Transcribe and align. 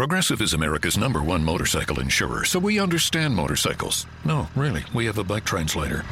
Progressive 0.00 0.40
is 0.40 0.54
America's 0.54 0.96
number 0.96 1.22
one 1.22 1.44
motorcycle 1.44 2.00
insurer, 2.00 2.46
so 2.46 2.58
we 2.58 2.80
understand 2.80 3.36
motorcycles. 3.36 4.06
No, 4.24 4.48
really, 4.56 4.82
we 4.94 5.04
have 5.04 5.18
a 5.18 5.24
bike 5.24 5.44
translator. 5.44 6.06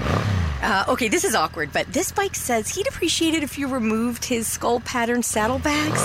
Uh, 0.61 0.85
okay, 0.89 1.09
this 1.09 1.25
is 1.25 1.35
awkward, 1.35 1.73
but 1.73 1.91
this 1.91 2.13
bike 2.13 2.35
says 2.35 2.69
he'd 2.69 2.87
appreciate 2.87 3.33
it 3.33 3.43
if 3.43 3.59
you 3.59 3.67
removed 3.67 4.27
his 4.27 4.47
skull 4.47 4.81
pattern 4.81 5.23
saddlebags. 5.23 6.05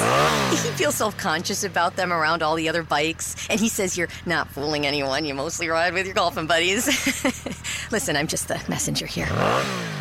he 0.64 0.70
feels 0.78 0.95
self 0.95 1.17
conscious 1.17 1.66
about 1.66 1.98
them 1.98 2.14
around 2.14 2.42
all 2.42 2.56
the 2.56 2.70
other 2.70 2.84
bikes, 2.84 3.50
and 3.50 3.59
he 3.59 3.67
says 3.67 3.98
you're 3.98 4.08
not 4.26 4.48
fooling 4.48 4.88
anyone. 4.88 5.26
You 5.26 5.34
mostly 5.34 5.67
ride 5.67 5.94
with 5.94 6.06
your 6.06 6.16
golfing 6.16 6.48
buddies. 6.48 6.86
Listen, 7.92 8.16
I'm 8.16 8.28
just 8.28 8.48
the 8.48 8.64
messenger 8.70 9.06
here. 9.06 9.28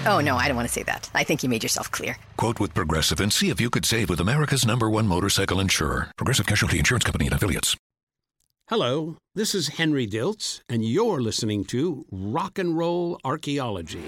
Oh, 0.05 0.21
no, 0.25 0.37
I 0.37 0.47
don't 0.47 0.57
want 0.57 0.69
to 0.69 0.73
say 0.73 0.85
that. 0.85 1.11
I 1.15 1.25
think 1.25 1.43
you 1.43 1.49
made 1.49 1.65
yourself 1.65 1.91
clear. 1.91 2.17
Quote 2.37 2.61
with 2.61 2.75
Progressive 2.75 3.19
and 3.19 3.33
see 3.33 3.51
if 3.51 3.61
you 3.61 3.71
could 3.71 3.85
save 3.85 4.09
with 4.09 4.21
America's 4.21 4.65
number 4.65 4.89
one 4.89 5.09
motorcycle 5.09 5.59
insurer, 5.59 6.13
Progressive 6.17 6.47
Casualty 6.47 6.79
Insurance 6.79 7.05
Company 7.05 7.27
and 7.27 7.35
Affiliates. 7.35 7.72
Hello, 8.69 9.17
this 9.35 9.57
is 9.57 9.69
Henry 9.69 10.07
Diltz, 10.07 10.61
and 10.69 10.85
you're 10.85 11.21
listening 11.21 11.65
to 11.65 12.07
Rock 12.13 12.61
and 12.61 12.79
Roll 12.79 13.19
Archaeology. 13.25 14.05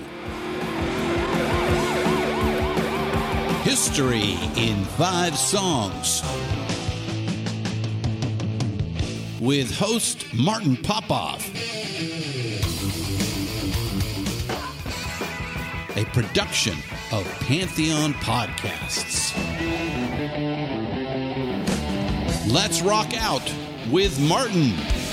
History 3.64 4.38
in 4.56 4.84
Five 4.96 5.36
Songs. 5.36 6.22
With 9.40 9.76
host 9.76 10.32
Martin 10.32 10.76
Popoff. 10.76 11.44
A 15.96 16.04
production 16.12 16.78
of 17.10 17.26
Pantheon 17.40 18.14
Podcasts. 18.14 19.34
Let's 22.48 22.82
rock 22.82 23.12
out 23.18 23.52
with 23.90 24.18
Martin. 24.20 25.03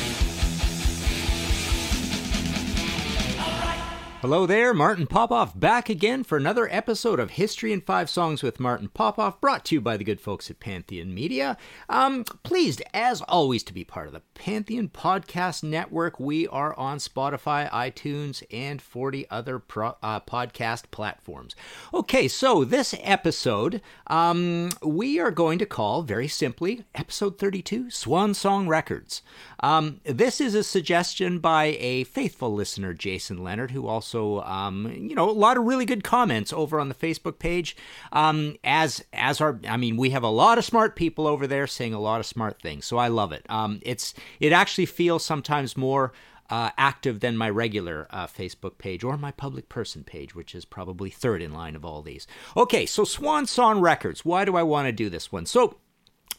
Hello 4.22 4.46
there, 4.46 4.72
Martin 4.72 5.08
Popoff 5.08 5.60
back 5.60 5.90
again 5.90 6.24
for 6.24 6.38
another 6.38 6.72
episode 6.72 7.20
of 7.20 7.32
History 7.32 7.74
in 7.74 7.82
Five 7.82 8.08
Songs 8.08 8.44
with 8.44 8.60
Martin 8.60 8.88
Popoff, 8.88 9.42
brought 9.42 9.66
to 9.66 9.74
you 9.74 9.82
by 9.82 9.98
the 9.98 10.04
good 10.04 10.22
folks 10.22 10.48
at 10.52 10.60
Pantheon 10.60 11.12
Media. 11.12 11.58
Um, 11.90 12.24
pleased, 12.44 12.84
as 12.94 13.24
always, 13.24 13.64
to 13.64 13.74
be 13.74 13.84
part 13.84 14.06
of 14.06 14.14
the 14.14 14.22
Pantheon 14.36 14.90
Podcast 14.90 15.64
Network. 15.64 16.20
We 16.20 16.48
are 16.50 16.78
on 16.78 17.00
Spotify, 17.00 17.68
iTunes, 17.72 18.44
and 18.52 18.80
40 18.80 19.28
other 19.32 19.58
pro- 19.58 19.98
uh, 20.04 20.20
podcast 20.20 20.92
platforms. 20.92 21.56
Okay, 21.92 22.28
so 22.28 22.64
this 22.64 22.94
episode, 23.00 23.82
um, 24.06 24.70
we 24.84 25.20
are 25.20 25.32
going 25.32 25.58
to 25.58 25.66
call 25.66 26.04
very 26.04 26.28
simply 26.28 26.86
episode 26.94 27.40
32 27.40 27.90
Swan 27.90 28.36
Song 28.36 28.68
Records. 28.68 29.24
Um, 29.62 30.00
this 30.04 30.40
is 30.40 30.54
a 30.54 30.64
suggestion 30.64 31.40
by 31.40 31.76
a 31.80 32.04
faithful 32.04 32.54
listener, 32.54 32.94
Jason 32.94 33.44
Leonard, 33.44 33.72
who 33.72 33.88
also 33.88 34.11
also, 34.14 34.46
um, 34.48 34.92
you 34.98 35.16
know, 35.16 35.30
a 35.30 35.32
lot 35.32 35.58
of 35.58 35.64
really 35.64 35.86
good 35.86 36.04
comments 36.04 36.52
over 36.54 36.80
on 36.80 36.90
the 36.90 36.96
Facebook 36.96 37.40
page. 37.40 37.76
Um, 38.12 38.58
as 38.64 39.04
as 39.14 39.42
our, 39.42 39.60
I 39.68 39.78
mean, 39.78 39.98
we 39.98 40.12
have 40.12 40.24
a 40.24 40.30
lot 40.30 40.58
of 40.58 40.66
smart 40.66 40.96
people 40.96 41.28
over 41.28 41.48
there 41.48 41.68
saying 41.68 41.94
a 41.94 42.00
lot 42.00 42.20
of 42.20 42.26
smart 42.26 42.62
things, 42.62 42.86
so 42.86 42.98
I 42.98 43.08
love 43.08 43.32
it. 43.32 43.46
Um, 43.50 43.80
it's 43.84 44.14
it 44.40 44.52
actually 44.52 44.86
feels 44.88 45.26
sometimes 45.26 45.78
more. 45.78 46.14
Uh, 46.50 46.70
active 46.78 47.22
than 47.22 47.38
my 47.38 47.50
regular 47.50 48.08
uh, 48.10 48.28
Facebook 48.28 48.78
page 48.78 49.06
or 49.06 49.16
my 49.16 49.32
public 49.32 49.70
person 49.70 50.04
page, 50.04 50.36
which 50.36 50.54
is 50.54 50.66
probably 50.66 51.10
third 51.10 51.42
in 51.42 51.54
line 51.54 51.78
of 51.78 51.86
all 51.86 52.02
these. 52.02 52.28
Okay, 52.58 52.86
so 52.86 53.06
Swan 53.06 53.46
Song 53.46 53.80
Records. 53.80 54.26
Why 54.26 54.44
do 54.44 54.58
I 54.58 54.64
want 54.64 54.86
to 54.86 54.92
do 54.92 55.10
this 55.10 55.32
one? 55.32 55.46
So, 55.46 55.78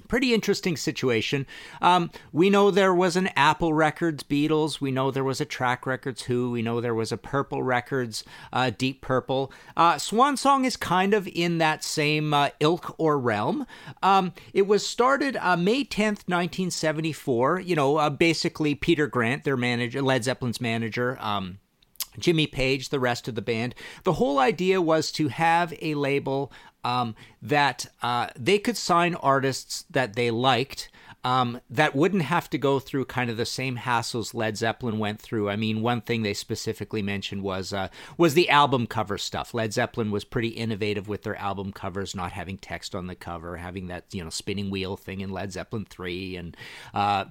pretty 0.09 0.35
interesting 0.35 0.77
situation. 0.77 1.47
Um, 1.81 2.11
we 2.33 2.51
know 2.51 2.71
there 2.71 2.95
was 2.95 3.17
an 3.17 3.29
Apple 3.29 3.73
Records 3.73 4.23
Beatles. 4.23 4.81
We 4.81 4.91
know 4.91 5.11
there 5.11 5.25
was 5.25 5.41
a 5.41 5.45
Track 5.45 5.87
Records 5.87 6.23
Who. 6.23 6.51
We 6.51 6.63
know 6.63 6.81
there 6.81 6.95
was 6.95 7.13
a 7.13 7.17
Purple 7.17 7.63
Records 7.63 8.25
uh, 8.53 8.71
Deep 8.77 9.01
Purple. 9.01 9.53
Uh, 9.77 9.99
Swan 9.99 10.37
Song 10.37 10.65
is 10.65 10.77
kind 10.77 11.15
of 11.15 11.29
in 11.29 11.59
that 11.59 11.83
same 11.83 12.35
uh, 12.35 12.51
ilk 12.61 12.95
or 12.99 13.19
realm. 13.19 13.67
Um, 14.03 14.33
it 14.53 14.67
was 14.67 14.87
started 14.87 15.37
uh, 15.37 15.57
May 15.57 15.85
10th, 15.85 16.29
1974. 16.29 17.61
You 17.61 17.77
know, 17.77 17.97
uh, 17.97 18.11
basically 18.11 18.75
Peter 18.75 19.07
Grant, 19.07 19.45
their 19.45 19.57
manager, 19.57 20.03
Led 20.03 20.25
Zeppelin's 20.25 20.61
manager. 20.61 21.17
Um, 21.21 21.59
Jimmy 22.19 22.47
Page, 22.47 22.91
the 22.91 23.01
rest 23.01 23.29
of 23.29 23.35
the 23.35 23.43
band. 23.43 23.75
The 24.05 24.15
whole 24.15 24.39
idea 24.39 24.81
was 24.81 25.11
to 25.13 25.29
have 25.29 25.73
a 25.81 25.95
label 25.95 26.53
um, 26.85 27.15
that 27.41 27.87
uh, 28.03 28.29
they 28.39 28.59
could 28.59 28.77
sign 28.77 29.15
artists 29.17 29.85
that 29.91 30.15
they 30.15 30.31
liked. 30.31 30.89
Um, 31.25 31.61
that 31.71 31.95
wouldn't 31.95 32.23
have 32.25 32.51
to 32.51 32.59
go 32.59 32.81
through 32.81 33.05
kind 33.05 33.31
of 33.31 33.37
the 33.37 33.47
same 33.47 33.77
hassles 33.77 34.35
Led 34.35 34.57
Zeppelin 34.57 34.99
went 34.99 35.21
through. 35.21 35.49
I 35.49 35.55
mean, 35.55 35.81
one 35.81 36.01
thing 36.01 36.23
they 36.23 36.35
specifically 36.35 37.01
mentioned 37.01 37.45
was 37.45 37.73
uh, 37.73 37.91
was 38.19 38.35
the 38.35 38.51
album 38.51 38.89
cover 38.89 39.17
stuff. 39.19 39.55
Led 39.55 39.73
Zeppelin 39.73 40.11
was 40.11 40.25
pretty 40.25 40.49
innovative 40.49 41.07
with 41.07 41.23
their 41.23 41.37
album 41.37 41.71
covers, 41.71 42.17
not 42.17 42.33
having 42.33 42.59
text 42.59 42.93
on 42.93 43.07
the 43.07 43.15
cover, 43.15 43.57
having 43.59 43.87
that 43.87 44.07
you 44.11 44.25
know 44.25 44.31
spinning 44.31 44.69
wheel 44.69 44.97
thing 44.97 45.21
in 45.21 45.31
Led 45.31 45.53
Zeppelin 45.53 45.85
three, 45.89 46.35
and 46.35 46.57
uh, 46.93 47.27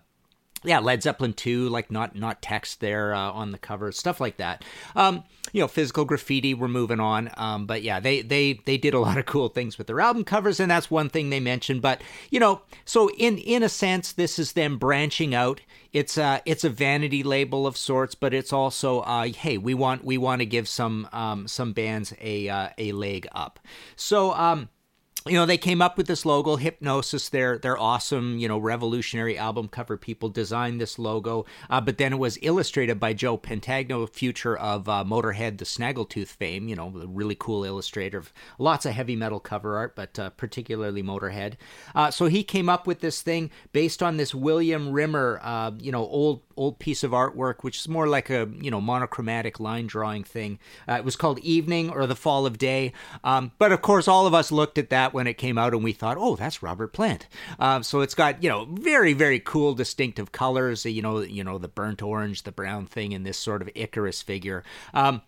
yeah, 0.64 0.80
Led 0.80 1.02
Zeppelin 1.02 1.34
2, 1.34 1.70
like 1.70 1.90
not 1.90 2.16
not 2.16 2.42
text 2.42 2.82
there 2.82 3.16
uh, 3.16 3.32
on 3.32 3.52
the 3.52 3.58
cover, 3.58 3.92
stuff 3.92 4.22
like 4.22 4.38
that. 4.38 4.64
Um, 4.96 5.24
you 5.54 5.60
know, 5.60 5.68
physical 5.68 6.06
graffiti. 6.06 6.54
We're 6.54 6.68
moving 6.68 7.00
on, 7.00 7.32
um, 7.36 7.66
but 7.66 7.82
yeah, 7.82 8.00
they 8.00 8.22
they 8.22 8.54
they 8.66 8.78
did 8.78 8.94
a 8.94 9.00
lot 9.00 9.18
of 9.18 9.26
cool 9.26 9.50
things 9.50 9.78
with 9.78 9.88
their 9.88 10.00
album 10.00 10.24
covers, 10.24 10.60
and 10.60 10.70
that's 10.70 10.92
one 10.92 11.10
thing 11.10 11.30
they 11.30 11.40
mentioned. 11.40 11.82
But 11.82 12.02
you 12.30 12.40
know, 12.40 12.62
so 12.86 13.10
in 13.12 13.38
in 13.40 13.64
a 13.64 13.70
sense, 13.70 14.12
this 14.12 14.38
is 14.38 14.54
them 14.54 14.78
branching 14.78 15.34
out. 15.34 15.62
It's 15.94 16.18
a 16.18 16.42
it's 16.46 16.64
a 16.64 16.70
vanity 16.70 17.24
label 17.24 17.66
of 17.66 17.76
sorts, 17.76 18.14
but 18.14 18.34
it's 18.34 18.54
also 18.54 19.00
uh, 19.02 19.28
hey, 19.28 19.58
we 19.58 19.74
want 19.74 20.04
we 20.06 20.18
want 20.18 20.42
to 20.42 20.46
give 20.46 20.68
some 20.68 21.10
um, 21.12 21.48
some 21.48 21.74
bands 21.74 22.14
a 22.22 22.50
uh, 22.50 22.70
a 22.78 22.92
leg 22.92 23.28
up. 23.32 23.60
So 23.96 24.34
um, 24.34 24.70
you 25.28 25.34
know 25.34 25.46
they 25.46 25.58
came 25.58 25.82
up 25.82 25.98
with 25.98 26.08
this 26.08 26.26
logo 26.26 26.58
Hipgnosis 26.58 27.30
they're 27.30 27.78
awesome 27.78 28.40
you 28.40 28.48
know 28.48 28.58
revolutionary 28.58 29.38
album 29.38 29.68
cover. 29.68 29.98
People 29.98 30.30
designed 30.30 30.82
this 30.82 30.98
logo 30.98 31.46
uh, 31.70 31.80
but 31.80 31.98
then 31.98 32.14
it 32.14 32.18
was 32.18 32.40
illustrated 32.42 33.00
by 33.00 33.14
Joe 33.14 33.38
Petagno 33.38 34.10
future 34.10 34.58
of 34.58 34.90
uh, 34.90 35.04
motorhead 35.06 35.60
the 35.60 35.66
snaggletooth 35.66 36.28
fame 36.28 36.68
you 36.68 36.76
know 36.76 36.92
the 36.92 37.08
really 37.08 37.36
cool 37.38 37.64
illustrator 37.64 38.18
of 38.18 38.34
lots 38.58 38.86
of 38.86 38.94
heavy 38.94 39.16
metal 39.16 39.40
cover 39.40 39.78
art 39.78 39.96
but 39.96 40.18
uh, 40.18 40.30
particularly 40.32 41.04
motorhead. 41.04 41.54
Uh, 41.94 42.10
so 42.10 42.26
he 42.26 42.44
came 42.44 42.70
up 42.70 42.88
with 42.88 43.00
this 43.02 43.22
thing 43.22 43.52
based 43.74 44.02
on 44.02 44.18
this 44.18 44.34
william 44.34 44.92
rimmer 44.92 45.40
uh, 45.44 45.72
you 45.80 45.92
know 45.92 46.06
old 46.08 46.42
old 46.56 46.80
piece 46.80 47.04
of 47.04 47.12
artwork 47.12 47.64
which 47.64 47.80
is 47.80 47.88
more 47.88 48.08
like 48.08 48.30
a 48.30 48.50
you 48.60 48.72
know 48.72 48.82
monochromatic 48.82 49.60
line 49.60 49.88
drawing 49.88 50.24
thing 50.24 50.60
uh, 50.88 50.94
it 50.94 51.06
was 51.06 51.16
called 51.16 51.40
evening 51.40 51.90
or 51.90 52.06
the 52.06 52.16
fall 52.16 52.46
of 52.46 52.58
day 52.58 52.94
um, 53.24 53.52
but 53.58 53.72
of 53.72 53.82
course 53.82 54.08
all 54.08 54.28
of 54.28 54.34
us 54.34 54.52
looked 54.52 54.78
at 54.78 54.90
that 54.90 55.14
when 55.14 55.28
it 55.28 55.36
came 55.36 55.58
out 55.58 55.74
and 55.74 55.84
we 55.84 55.94
thought, 55.94 56.18
oh, 56.20 56.36
that's 56.36 56.64
Robert 56.64 56.94
Plant. 56.94 57.28
Uh, 57.60 57.82
so 57.82 58.02
it's 58.02 58.16
got 58.16 58.44
you 58.44 58.50
know 58.50 58.66
very 58.66 59.14
very 59.14 59.40
cool 59.40 59.74
distinctive 59.74 60.32
colors. 60.32 60.86
You 60.86 61.02
know 61.02 61.22
you 61.22 61.44
know 61.44 61.58
the 61.58 61.68
burnt 61.68 62.02
orange, 62.02 62.44
the 62.44 62.52
brown 62.52 62.86
thing, 62.86 63.14
and 63.14 63.26
this 63.26 63.38
sort 63.38 63.62
of 63.62 63.70
Icarus 63.76 64.22
figure. 64.22 64.64
Um, 64.94 65.22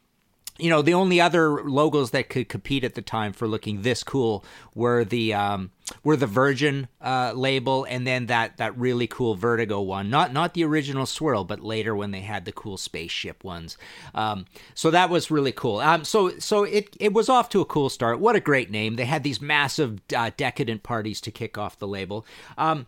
you 0.59 0.69
know, 0.69 0.81
the 0.81 0.93
only 0.93 1.19
other 1.19 1.63
logos 1.63 2.11
that 2.11 2.29
could 2.29 2.47
compete 2.47 2.83
at 2.83 2.93
the 2.93 3.01
time 3.01 3.33
for 3.33 3.47
looking 3.47 3.81
this 3.81 4.03
cool 4.03 4.45
were 4.75 5.03
the 5.03 5.33
um, 5.33 5.71
were 6.03 6.15
the 6.15 6.27
Virgin 6.27 6.87
uh, 7.01 7.33
label 7.35 7.85
and 7.85 8.05
then 8.05 8.27
that 8.27 8.57
that 8.57 8.77
really 8.77 9.07
cool 9.07 9.33
Vertigo 9.33 9.81
one. 9.81 10.09
Not 10.09 10.31
not 10.31 10.53
the 10.53 10.63
original 10.63 11.07
Swirl, 11.07 11.43
but 11.43 11.61
later 11.61 11.95
when 11.95 12.11
they 12.11 12.21
had 12.21 12.45
the 12.45 12.51
cool 12.51 12.77
spaceship 12.77 13.43
ones. 13.43 13.77
Um, 14.13 14.45
so 14.75 14.91
that 14.91 15.09
was 15.09 15.31
really 15.31 15.51
cool. 15.51 15.79
Um, 15.79 16.03
so 16.03 16.37
so 16.37 16.63
it 16.63 16.95
it 16.99 17.13
was 17.13 17.29
off 17.29 17.49
to 17.49 17.61
a 17.61 17.65
cool 17.65 17.89
start. 17.89 18.19
What 18.19 18.35
a 18.35 18.39
great 18.39 18.69
name! 18.69 18.95
They 18.95 19.05
had 19.05 19.23
these 19.23 19.41
massive 19.41 20.01
uh, 20.15 20.31
decadent 20.37 20.83
parties 20.83 21.19
to 21.21 21.31
kick 21.31 21.57
off 21.57 21.79
the 21.79 21.87
label. 21.87 22.25
Um, 22.59 22.85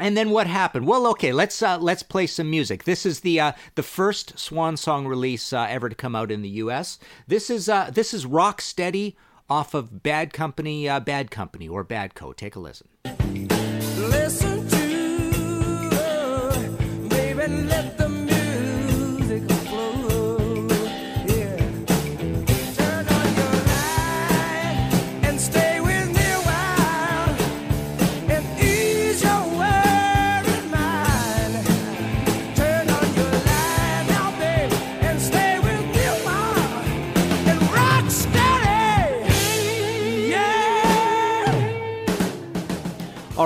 and 0.00 0.16
then 0.16 0.30
what 0.30 0.46
happened? 0.46 0.86
Well, 0.86 1.06
okay, 1.08 1.32
let's 1.32 1.62
uh, 1.62 1.78
let's 1.78 2.02
play 2.02 2.26
some 2.26 2.50
music. 2.50 2.84
This 2.84 3.04
is 3.04 3.20
the 3.20 3.38
uh, 3.38 3.52
the 3.74 3.82
first 3.82 4.38
Swan 4.38 4.76
Song 4.76 5.06
release 5.06 5.52
uh, 5.52 5.66
ever 5.68 5.88
to 5.88 5.94
come 5.94 6.16
out 6.16 6.30
in 6.32 6.42
the 6.42 6.48
U.S. 6.48 6.98
This 7.28 7.50
is 7.50 7.68
uh, 7.68 7.90
this 7.92 8.14
is 8.14 8.26
Rock 8.26 8.60
Steady 8.60 9.16
off 9.48 9.74
of 9.74 10.02
Bad 10.02 10.32
Company, 10.32 10.88
uh, 10.88 11.00
Bad 11.00 11.30
Company 11.30 11.68
or 11.68 11.84
Bad 11.84 12.14
Co. 12.14 12.32
Take 12.32 12.56
a 12.56 12.60
listen. 12.60 12.88
Listen 13.98 14.68
to, 14.68 15.90
uh, 15.92 17.08
baby, 17.08 17.99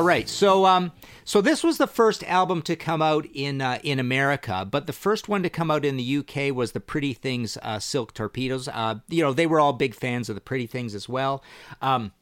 right, 0.04 0.28
so 0.28 0.66
um, 0.66 0.92
so 1.24 1.40
this 1.40 1.64
was 1.64 1.78
the 1.78 1.86
first 1.86 2.22
album 2.24 2.62
to 2.62 2.76
come 2.76 3.02
out 3.02 3.26
in 3.32 3.60
uh, 3.60 3.78
in 3.82 3.98
America, 3.98 4.66
but 4.70 4.86
the 4.86 4.92
first 4.92 5.28
one 5.28 5.42
to 5.42 5.50
come 5.50 5.70
out 5.70 5.84
in 5.84 5.96
the 5.96 6.18
UK 6.18 6.54
was 6.54 6.72
the 6.72 6.80
Pretty 6.80 7.14
Things 7.14 7.58
uh, 7.62 7.78
Silk 7.78 8.14
Torpedoes. 8.14 8.68
Uh, 8.68 8.96
you 9.08 9.22
know, 9.22 9.32
they 9.32 9.46
were 9.46 9.60
all 9.60 9.72
big 9.72 9.94
fans 9.94 10.28
of 10.28 10.34
the 10.34 10.40
Pretty 10.40 10.66
Things 10.66 10.94
as 10.94 11.08
well. 11.08 11.42
Um, 11.82 12.12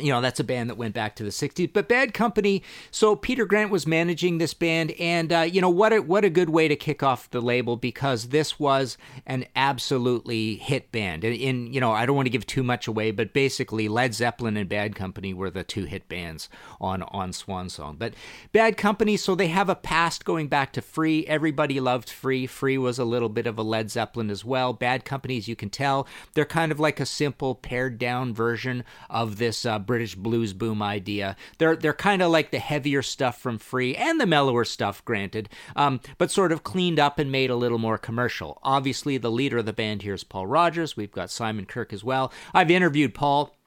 you 0.00 0.12
know 0.12 0.20
that's 0.20 0.40
a 0.40 0.44
band 0.44 0.70
that 0.70 0.76
went 0.76 0.94
back 0.94 1.16
to 1.16 1.24
the 1.24 1.30
60s 1.30 1.72
but 1.72 1.88
bad 1.88 2.14
company 2.14 2.62
so 2.90 3.16
peter 3.16 3.44
grant 3.46 3.70
was 3.70 3.86
managing 3.86 4.38
this 4.38 4.54
band 4.54 4.92
and 4.92 5.32
uh, 5.32 5.40
you 5.40 5.60
know 5.60 5.70
what 5.70 5.92
a, 5.92 6.00
what 6.00 6.24
a 6.24 6.30
good 6.30 6.50
way 6.50 6.68
to 6.68 6.76
kick 6.76 7.02
off 7.02 7.30
the 7.30 7.40
label 7.40 7.76
because 7.76 8.28
this 8.28 8.58
was 8.58 8.96
an 9.26 9.46
absolutely 9.56 10.56
hit 10.56 10.90
band. 10.92 11.24
In, 11.24 11.32
in 11.32 11.72
you 11.72 11.80
know 11.80 11.92
i 11.92 12.06
don't 12.06 12.16
want 12.16 12.26
to 12.26 12.30
give 12.30 12.46
too 12.46 12.62
much 12.62 12.86
away 12.86 13.10
but 13.10 13.32
basically 13.32 13.88
led 13.88 14.14
zeppelin 14.14 14.56
and 14.56 14.68
bad 14.68 14.94
company 14.94 15.34
were 15.34 15.50
the 15.50 15.64
two 15.64 15.84
hit 15.84 16.08
bands 16.08 16.48
on 16.80 17.02
on 17.02 17.32
swan 17.32 17.68
song. 17.68 17.96
But 17.98 18.14
bad 18.52 18.76
company 18.76 19.16
so 19.16 19.34
they 19.34 19.48
have 19.48 19.68
a 19.68 19.74
past 19.74 20.24
going 20.24 20.48
back 20.48 20.72
to 20.74 20.82
free. 20.82 21.26
Everybody 21.26 21.80
loved 21.80 22.10
free. 22.10 22.46
Free 22.46 22.78
was 22.78 22.98
a 22.98 23.04
little 23.04 23.28
bit 23.28 23.46
of 23.46 23.58
a 23.58 23.62
led 23.62 23.90
zeppelin 23.90 24.30
as 24.30 24.44
well. 24.44 24.72
Bad 24.72 25.04
company 25.04 25.36
as 25.38 25.48
you 25.48 25.56
can 25.56 25.70
tell 25.70 26.06
they're 26.34 26.44
kind 26.44 26.72
of 26.72 26.80
like 26.80 27.00
a 27.00 27.06
simple 27.06 27.54
pared 27.54 27.98
down 27.98 28.34
version 28.34 28.84
of 29.08 29.36
this 29.38 29.64
uh, 29.64 29.78
British 29.88 30.14
blues 30.14 30.52
boom 30.52 30.80
idea. 30.80 31.34
They're 31.58 31.74
they're 31.74 31.92
kind 31.92 32.22
of 32.22 32.30
like 32.30 32.52
the 32.52 32.60
heavier 32.60 33.02
stuff 33.02 33.40
from 33.40 33.58
Free 33.58 33.96
and 33.96 34.20
the 34.20 34.26
mellower 34.26 34.64
stuff, 34.64 35.04
granted, 35.04 35.48
um, 35.74 36.00
but 36.16 36.30
sort 36.30 36.52
of 36.52 36.62
cleaned 36.62 37.00
up 37.00 37.18
and 37.18 37.32
made 37.32 37.50
a 37.50 37.56
little 37.56 37.78
more 37.78 37.98
commercial. 37.98 38.60
Obviously, 38.62 39.18
the 39.18 39.32
leader 39.32 39.58
of 39.58 39.66
the 39.66 39.72
band 39.72 40.02
here 40.02 40.14
is 40.14 40.22
Paul 40.22 40.46
Rodgers. 40.46 40.96
We've 40.96 41.10
got 41.10 41.32
Simon 41.32 41.66
Kirke 41.66 41.92
as 41.92 42.04
well. 42.04 42.32
I've 42.54 42.70
interviewed 42.70 43.14
Paul 43.14 43.57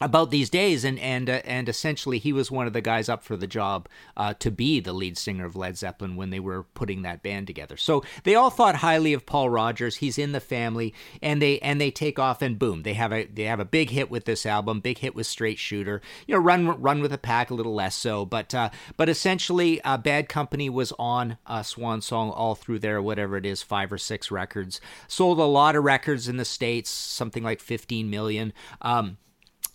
about 0.00 0.30
these 0.30 0.50
days 0.50 0.84
and 0.84 0.98
and 0.98 1.30
uh, 1.30 1.40
and 1.44 1.68
essentially 1.68 2.18
he 2.18 2.32
was 2.32 2.50
one 2.50 2.66
of 2.66 2.72
the 2.72 2.80
guys 2.80 3.08
up 3.08 3.22
for 3.22 3.36
the 3.36 3.46
job 3.46 3.88
uh, 4.16 4.34
to 4.34 4.50
be 4.50 4.80
the 4.80 4.92
lead 4.92 5.16
singer 5.16 5.46
of 5.46 5.56
Led 5.56 5.76
Zeppelin 5.76 6.16
when 6.16 6.30
they 6.30 6.40
were 6.40 6.64
putting 6.74 7.02
that 7.02 7.22
band 7.22 7.46
together. 7.46 7.76
So 7.76 8.04
they 8.24 8.34
all 8.34 8.50
thought 8.50 8.76
highly 8.76 9.12
of 9.12 9.24
Paul 9.24 9.48
Rodgers. 9.48 9.96
He's 9.96 10.18
in 10.18 10.32
the 10.32 10.40
family 10.40 10.92
and 11.22 11.40
they 11.40 11.58
and 11.60 11.80
they 11.80 11.90
take 11.90 12.18
off 12.18 12.42
and 12.42 12.58
boom, 12.58 12.82
they 12.82 12.94
have 12.94 13.12
a 13.12 13.24
they 13.24 13.44
have 13.44 13.60
a 13.60 13.64
big 13.64 13.90
hit 13.90 14.10
with 14.10 14.24
this 14.24 14.44
album, 14.44 14.80
big 14.80 14.98
hit 14.98 15.14
with 15.14 15.26
Straight 15.26 15.58
Shooter. 15.58 16.02
You 16.26 16.34
know, 16.34 16.40
Run 16.40 16.80
Run 16.80 17.00
with 17.00 17.12
a 17.12 17.18
Pack 17.18 17.50
a 17.50 17.54
little 17.54 17.74
less 17.74 17.96
so, 17.96 18.24
but 18.26 18.54
uh, 18.54 18.70
but 18.96 19.08
essentially 19.08 19.80
uh, 19.82 19.96
Bad 19.96 20.28
Company 20.28 20.68
was 20.68 20.92
on 20.98 21.38
uh, 21.46 21.62
Swan 21.62 22.02
Song 22.02 22.30
all 22.30 22.54
through 22.54 22.80
there 22.80 23.00
whatever 23.00 23.36
it 23.36 23.46
is, 23.46 23.62
5 23.62 23.92
or 23.92 23.98
6 23.98 24.30
records. 24.30 24.80
Sold 25.08 25.38
a 25.38 25.44
lot 25.44 25.76
of 25.76 25.84
records 25.84 26.28
in 26.28 26.36
the 26.36 26.44
states, 26.44 26.90
something 26.90 27.42
like 27.42 27.60
15 27.60 28.10
million. 28.10 28.52
Um, 28.82 29.16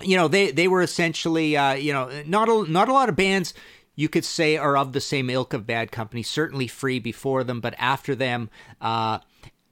you 0.03 0.15
know 0.15 0.27
they 0.27 0.51
they 0.51 0.67
were 0.67 0.81
essentially 0.81 1.55
uh, 1.57 1.73
you 1.73 1.93
know 1.93 2.09
not 2.25 2.49
a, 2.49 2.69
not 2.69 2.89
a 2.89 2.93
lot 2.93 3.09
of 3.09 3.15
bands 3.15 3.53
you 3.95 4.09
could 4.09 4.25
say 4.25 4.57
are 4.57 4.77
of 4.77 4.93
the 4.93 5.01
same 5.01 5.29
ilk 5.29 5.53
of 5.53 5.67
Bad 5.67 5.91
Company. 5.91 6.23
Certainly 6.23 6.67
Free 6.67 6.99
before 6.99 7.43
them, 7.43 7.61
but 7.61 7.75
after 7.77 8.15
them. 8.15 8.49
Uh, 8.79 9.19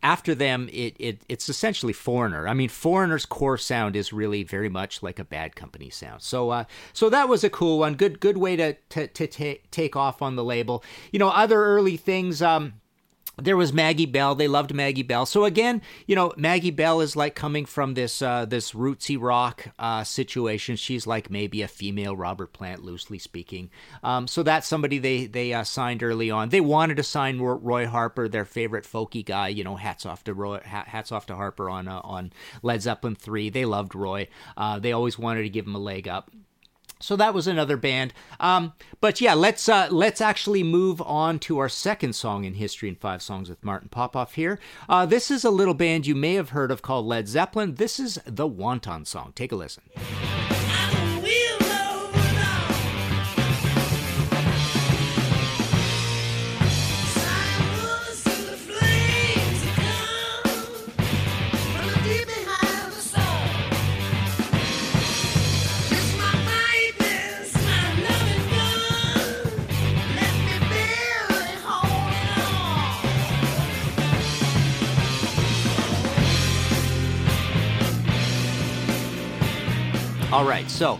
after 0.01 0.33
them, 0.33 0.69
it, 0.71 0.95
it 0.97 1.21
it's 1.27 1.49
essentially 1.49 1.91
Foreigner. 1.91 2.47
I 2.47 2.53
mean, 2.53 2.69
Foreigner's 2.69 3.25
core 3.25 3.57
sound 3.57 3.97
is 3.97 4.13
really 4.13 4.43
very 4.43 4.69
much 4.69 5.03
like 5.03 5.19
a 5.19 5.25
Bad 5.25 5.57
Company 5.57 5.89
sound. 5.89 6.21
So, 6.21 6.51
uh, 6.51 6.63
so 6.93 7.09
that 7.09 7.27
was 7.27 7.43
a 7.43 7.49
cool 7.49 7.79
one. 7.79 7.95
Good, 7.95 8.21
good 8.21 8.37
way 8.37 8.55
to 8.55 8.73
to, 8.73 9.07
to 9.07 9.57
take 9.71 9.95
off 9.97 10.21
on 10.21 10.37
the 10.37 10.43
label. 10.43 10.85
You 11.11 11.19
know, 11.19 11.27
other 11.27 11.61
early 11.61 11.97
things. 11.97 12.41
Um, 12.41 12.75
there 13.41 13.57
was 13.57 13.73
Maggie 13.73 14.05
Bell. 14.05 14.35
They 14.35 14.47
loved 14.47 14.73
Maggie 14.73 15.03
Bell. 15.03 15.25
So 15.25 15.45
again, 15.45 15.81
you 16.07 16.15
know, 16.15 16.33
Maggie 16.37 16.71
Bell 16.71 17.01
is 17.01 17.15
like 17.15 17.35
coming 17.35 17.65
from 17.65 17.93
this 17.93 18.21
uh, 18.21 18.45
this 18.45 18.71
rootsy 18.71 19.17
rock 19.19 19.67
uh, 19.79 20.03
situation. 20.03 20.75
She's 20.75 21.05
like 21.07 21.29
maybe 21.29 21.61
a 21.61 21.67
female 21.67 22.15
Robert 22.15 22.53
Plant, 22.53 22.83
loosely 22.83 23.19
speaking. 23.19 23.69
Um, 24.03 24.27
so 24.27 24.43
that's 24.43 24.67
somebody 24.67 24.97
they 24.97 25.25
they 25.25 25.53
uh, 25.53 25.63
signed 25.63 26.03
early 26.03 26.31
on. 26.31 26.49
They 26.49 26.61
wanted 26.61 26.97
to 26.97 27.03
sign 27.03 27.39
Roy 27.39 27.87
Harper, 27.87 28.27
their 28.27 28.45
favorite 28.45 28.85
folky 28.85 29.25
guy. 29.25 29.49
You 29.49 29.63
know, 29.63 29.75
hats 29.75 30.05
off 30.05 30.23
to 30.25 30.33
Roy, 30.33 30.59
hats 30.63 31.11
off 31.11 31.25
to 31.27 31.35
Harper 31.35 31.69
on 31.69 31.87
uh, 31.87 32.01
on 32.03 32.31
Led 32.61 32.81
Zeppelin 32.81 33.15
three. 33.15 33.49
They 33.49 33.65
loved 33.65 33.95
Roy. 33.95 34.27
Uh, 34.57 34.79
they 34.79 34.91
always 34.91 35.17
wanted 35.17 35.43
to 35.43 35.49
give 35.49 35.65
him 35.65 35.75
a 35.75 35.79
leg 35.79 36.07
up. 36.07 36.31
So 37.01 37.15
that 37.15 37.33
was 37.33 37.47
another 37.47 37.77
band. 37.77 38.13
Um, 38.39 38.73
but 38.99 39.21
yeah, 39.21 39.33
let's 39.33 39.69
uh, 39.69 39.87
let's 39.89 40.19
actually 40.19 40.63
move 40.63 41.01
on 41.01 41.39
to 41.39 41.57
our 41.59 41.69
second 41.69 42.13
song 42.13 42.43
in 42.43 42.55
history 42.55 42.89
in 42.89 42.95
five 42.95 43.21
songs 43.21 43.49
with 43.49 43.63
Martin 43.63 43.87
Popoff 43.89 44.33
here. 44.33 44.59
Uh, 44.89 45.05
this 45.05 45.31
is 45.31 45.45
a 45.45 45.49
little 45.49 45.73
band 45.73 46.05
you 46.05 46.15
may 46.15 46.33
have 46.33 46.49
heard 46.49 46.71
of 46.71 46.81
called 46.81 47.05
Led 47.05 47.27
Zeppelin. 47.27 47.75
This 47.75 47.99
is 47.99 48.19
the 48.25 48.47
Wanton 48.47 49.05
Song. 49.05 49.31
Take 49.33 49.53
a 49.53 49.55
listen. 49.55 49.83
All 80.39 80.45
right, 80.45 80.71
so 80.71 80.97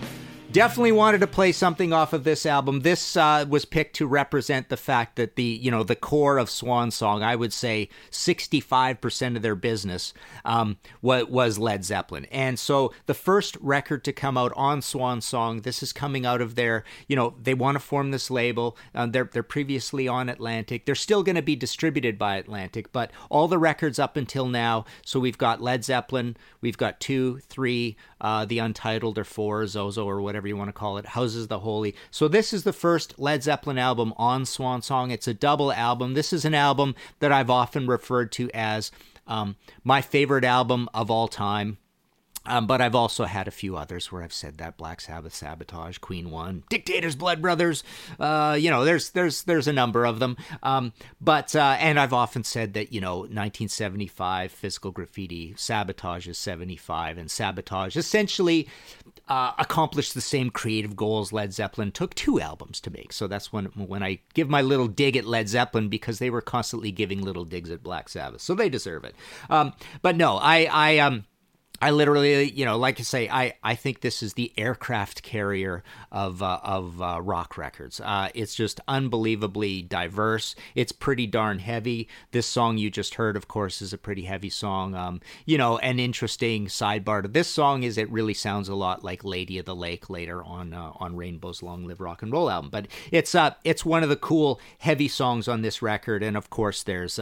definitely 0.51 0.91
wanted 0.91 1.21
to 1.21 1.27
play 1.27 1.51
something 1.51 1.93
off 1.93 2.13
of 2.13 2.23
this 2.23 2.45
album. 2.45 2.81
This 2.81 3.15
uh, 3.15 3.45
was 3.47 3.65
picked 3.65 3.95
to 3.97 4.07
represent 4.07 4.69
the 4.69 4.77
fact 4.77 5.15
that 5.15 5.35
the 5.35 5.43
you 5.43 5.69
know 5.69 5.83
the 5.83 5.95
core 5.95 6.37
of 6.37 6.49
Swan 6.49 6.91
Song, 6.91 7.23
I 7.23 7.35
would 7.35 7.53
say, 7.53 7.89
sixty 8.09 8.59
five 8.59 8.99
percent 9.01 9.35
of 9.35 9.41
their 9.41 9.55
business 9.55 10.13
um, 10.45 10.77
was, 11.01 11.57
Led 11.57 11.85
Zeppelin, 11.85 12.25
and 12.25 12.57
so 12.57 12.93
the 13.05 13.13
first 13.13 13.57
record 13.59 14.03
to 14.05 14.13
come 14.13 14.37
out 14.37 14.53
on 14.55 14.81
Swan 14.81 15.21
Song, 15.21 15.61
this 15.61 15.83
is 15.83 15.93
coming 15.93 16.25
out 16.25 16.41
of 16.41 16.55
their 16.55 16.83
you 17.07 17.15
know 17.15 17.35
they 17.41 17.53
want 17.53 17.75
to 17.75 17.79
form 17.79 18.11
this 18.11 18.31
label. 18.31 18.77
Uh, 18.95 19.05
they're 19.05 19.29
they're 19.31 19.43
previously 19.43 20.07
on 20.07 20.29
Atlantic. 20.29 20.85
They're 20.85 20.95
still 20.95 21.23
going 21.23 21.35
to 21.35 21.41
be 21.41 21.55
distributed 21.55 22.17
by 22.17 22.37
Atlantic, 22.37 22.91
but 22.91 23.11
all 23.29 23.47
the 23.47 23.59
records 23.59 23.99
up 23.99 24.17
until 24.17 24.47
now. 24.47 24.85
So 25.05 25.19
we've 25.19 25.37
got 25.37 25.61
Led 25.61 25.83
Zeppelin, 25.83 26.37
we've 26.61 26.77
got 26.77 26.99
two, 26.99 27.39
three, 27.49 27.97
uh, 28.21 28.45
the 28.45 28.59
Untitled 28.59 29.17
or 29.17 29.23
four, 29.23 29.63
Zoso 29.63 30.05
or 30.05 30.21
whatever 30.21 30.38
you 30.47 30.57
want 30.57 30.69
to 30.69 30.73
call 30.73 30.97
it, 30.97 31.05
Houses 31.07 31.47
the 31.47 31.59
Holy. 31.59 31.95
So 32.11 32.27
this 32.27 32.53
is 32.53 32.63
the 32.63 32.73
first 32.73 33.19
Led 33.19 33.43
Zeppelin 33.43 33.77
album 33.77 34.13
on 34.17 34.45
Swan 34.45 34.81
Song. 34.81 35.11
It's 35.11 35.27
a 35.27 35.33
double 35.33 35.71
album. 35.71 36.13
This 36.13 36.33
is 36.33 36.45
an 36.45 36.53
album 36.53 36.95
that 37.19 37.31
I've 37.31 37.49
often 37.49 37.87
referred 37.87 38.31
to 38.33 38.49
as 38.53 38.91
um, 39.27 39.55
my 39.83 40.01
favorite 40.01 40.43
album 40.43 40.89
of 40.93 41.11
all 41.11 41.27
time. 41.27 41.77
Um, 42.45 42.67
but 42.67 42.81
I've 42.81 42.95
also 42.95 43.25
had 43.25 43.47
a 43.47 43.51
few 43.51 43.77
others 43.77 44.11
where 44.11 44.23
I've 44.23 44.33
said 44.33 44.57
that 44.57 44.77
Black 44.77 45.01
Sabbath, 45.01 45.33
Sabotage, 45.33 45.97
Queen 45.99 46.31
One, 46.31 46.63
Dictators, 46.69 47.15
Blood 47.15 47.41
Brothers. 47.41 47.83
Uh, 48.19 48.57
you 48.59 48.69
know, 48.69 48.85
there's 48.85 49.11
there's 49.11 49.43
there's 49.43 49.67
a 49.67 49.73
number 49.73 50.05
of 50.05 50.19
them. 50.19 50.37
Um, 50.63 50.93
but 51.19 51.55
uh, 51.55 51.77
and 51.79 51.99
I've 51.99 52.13
often 52.13 52.43
said 52.43 52.73
that 52.73 52.93
you 52.93 53.01
know 53.01 53.19
1975 53.19 54.51
Physical 54.51 54.91
Graffiti, 54.91 55.53
Sabotage 55.57 56.27
is 56.27 56.37
75, 56.37 57.17
and 57.17 57.29
Sabotage 57.29 57.97
essentially 57.97 58.67
uh, 59.29 59.51
accomplished 59.59 60.15
the 60.15 60.21
same 60.21 60.49
creative 60.49 60.95
goals 60.95 61.31
Led 61.31 61.53
Zeppelin 61.53 61.91
took 61.91 62.15
two 62.15 62.41
albums 62.41 62.81
to 62.81 62.89
make. 62.89 63.13
So 63.13 63.27
that's 63.27 63.53
when 63.53 63.65
when 63.65 64.01
I 64.01 64.19
give 64.33 64.49
my 64.49 64.61
little 64.61 64.87
dig 64.87 65.15
at 65.15 65.25
Led 65.25 65.47
Zeppelin 65.47 65.87
because 65.87 66.19
they 66.19 66.31
were 66.31 66.41
constantly 66.41 66.91
giving 66.91 67.21
little 67.21 67.45
digs 67.45 67.69
at 67.69 67.83
Black 67.83 68.09
Sabbath, 68.09 68.41
so 68.41 68.55
they 68.55 68.69
deserve 68.69 69.03
it. 69.03 69.15
Um, 69.49 69.73
but 70.01 70.15
no, 70.15 70.37
I 70.37 70.67
I 70.71 70.97
um 70.97 71.25
I 71.81 71.91
literally, 71.91 72.51
you 72.51 72.65
know, 72.65 72.77
like 72.77 72.99
I 72.99 73.03
say, 73.03 73.29
I, 73.29 73.53
I 73.63 73.75
think 73.75 74.01
this 74.01 74.21
is 74.21 74.33
the 74.33 74.51
aircraft 74.57 75.23
carrier 75.23 75.83
of 76.11 76.43
uh, 76.43 76.59
of 76.63 77.01
uh, 77.01 77.21
rock 77.21 77.57
records. 77.57 78.01
Uh, 78.01 78.29
it's 78.33 78.55
just 78.55 78.79
unbelievably 78.87 79.83
diverse. 79.83 80.55
It's 80.75 80.91
pretty 80.91 81.27
darn 81.27 81.59
heavy. 81.59 82.07
This 82.31 82.47
song 82.47 82.77
you 82.77 82.89
just 82.89 83.15
heard, 83.15 83.37
of 83.37 83.47
course, 83.47 83.81
is 83.81 83.93
a 83.93 83.97
pretty 83.97 84.23
heavy 84.23 84.49
song. 84.49 84.95
Um, 84.95 85.21
you 85.45 85.57
know, 85.57 85.77
an 85.79 85.99
interesting 85.99 86.67
sidebar 86.67 87.21
to 87.21 87.27
this 87.27 87.47
song 87.47 87.83
is 87.83 87.97
it 87.97 88.11
really 88.11 88.33
sounds 88.33 88.69
a 88.69 88.75
lot 88.75 89.03
like 89.03 89.23
"Lady 89.23 89.57
of 89.57 89.65
the 89.65 89.75
Lake" 89.75 90.09
later 90.09 90.43
on 90.43 90.73
uh, 90.73 90.91
on 90.95 91.15
Rainbow's 91.15 91.63
"Long 91.63 91.85
Live 91.85 92.01
Rock 92.01 92.21
and 92.21 92.31
Roll" 92.31 92.49
album. 92.49 92.69
But 92.69 92.87
it's 93.11 93.33
uh 93.35 93.55
it's 93.63 93.85
one 93.85 94.03
of 94.03 94.09
the 94.09 94.15
cool 94.15 94.59
heavy 94.79 95.07
songs 95.07 95.47
on 95.47 95.61
this 95.61 95.81
record, 95.81 96.23
and 96.23 96.35
of 96.35 96.49
course 96.49 96.83
there's. 96.83 97.19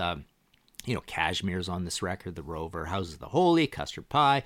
Uh, 0.87 0.91
you 0.91 0.95
know, 0.95 1.01
Kashmir's 1.01 1.69
on 1.69 1.85
this 1.85 2.01
record, 2.01 2.35
The 2.35 2.43
Rover, 2.43 2.85
Houses 2.85 3.15
of 3.15 3.19
the 3.19 3.27
Holy, 3.27 3.67
Custard 3.67 4.09
Pie. 4.09 4.43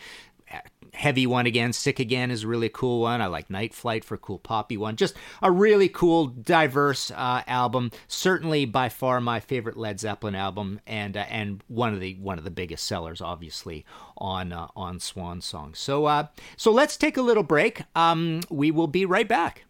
Heavy 0.94 1.26
one 1.26 1.46
again, 1.46 1.72
Sick 1.72 2.00
Again 2.00 2.30
is 2.30 2.44
a 2.44 2.48
really 2.48 2.68
cool 2.68 3.00
one. 3.02 3.22
I 3.22 3.28
like 3.28 3.50
Night 3.50 3.74
Flight 3.74 4.04
for 4.04 4.16
a 4.16 4.18
cool 4.18 4.40
poppy 4.40 4.76
one. 4.76 4.98
Just 4.98 5.16
a 5.42 5.50
really 5.50 5.88
cool, 5.88 6.28
diverse 6.28 7.10
uh, 7.12 7.44
album. 7.48 7.92
Certainly, 8.10 8.66
by 8.66 8.90
far, 8.90 9.22
my 9.22 9.40
favorite 9.40 9.78
Led 9.78 10.02
Zeppelin 10.02 10.36
album, 10.36 10.82
and 10.86 11.16
uh, 11.16 11.22
and 11.30 11.64
one 11.70 11.94
of 11.94 12.02
the 12.02 12.16
one 12.16 12.38
of 12.38 12.44
the 12.44 12.52
biggest 12.52 12.86
sellers, 12.86 13.22
obviously 13.22 13.86
on 14.18 14.52
uh, 14.52 14.68
on 14.76 15.00
Swan 15.00 15.40
Song. 15.40 15.74
So 15.74 16.08
uh, 16.08 16.28
so 16.58 16.72
let's 16.72 16.98
take 16.98 17.16
a 17.16 17.22
little 17.22 17.44
break. 17.44 17.84
Um, 17.96 18.42
we 18.50 18.72
will 18.72 18.88
be 18.88 19.06
right 19.06 19.30
back. 19.30 19.64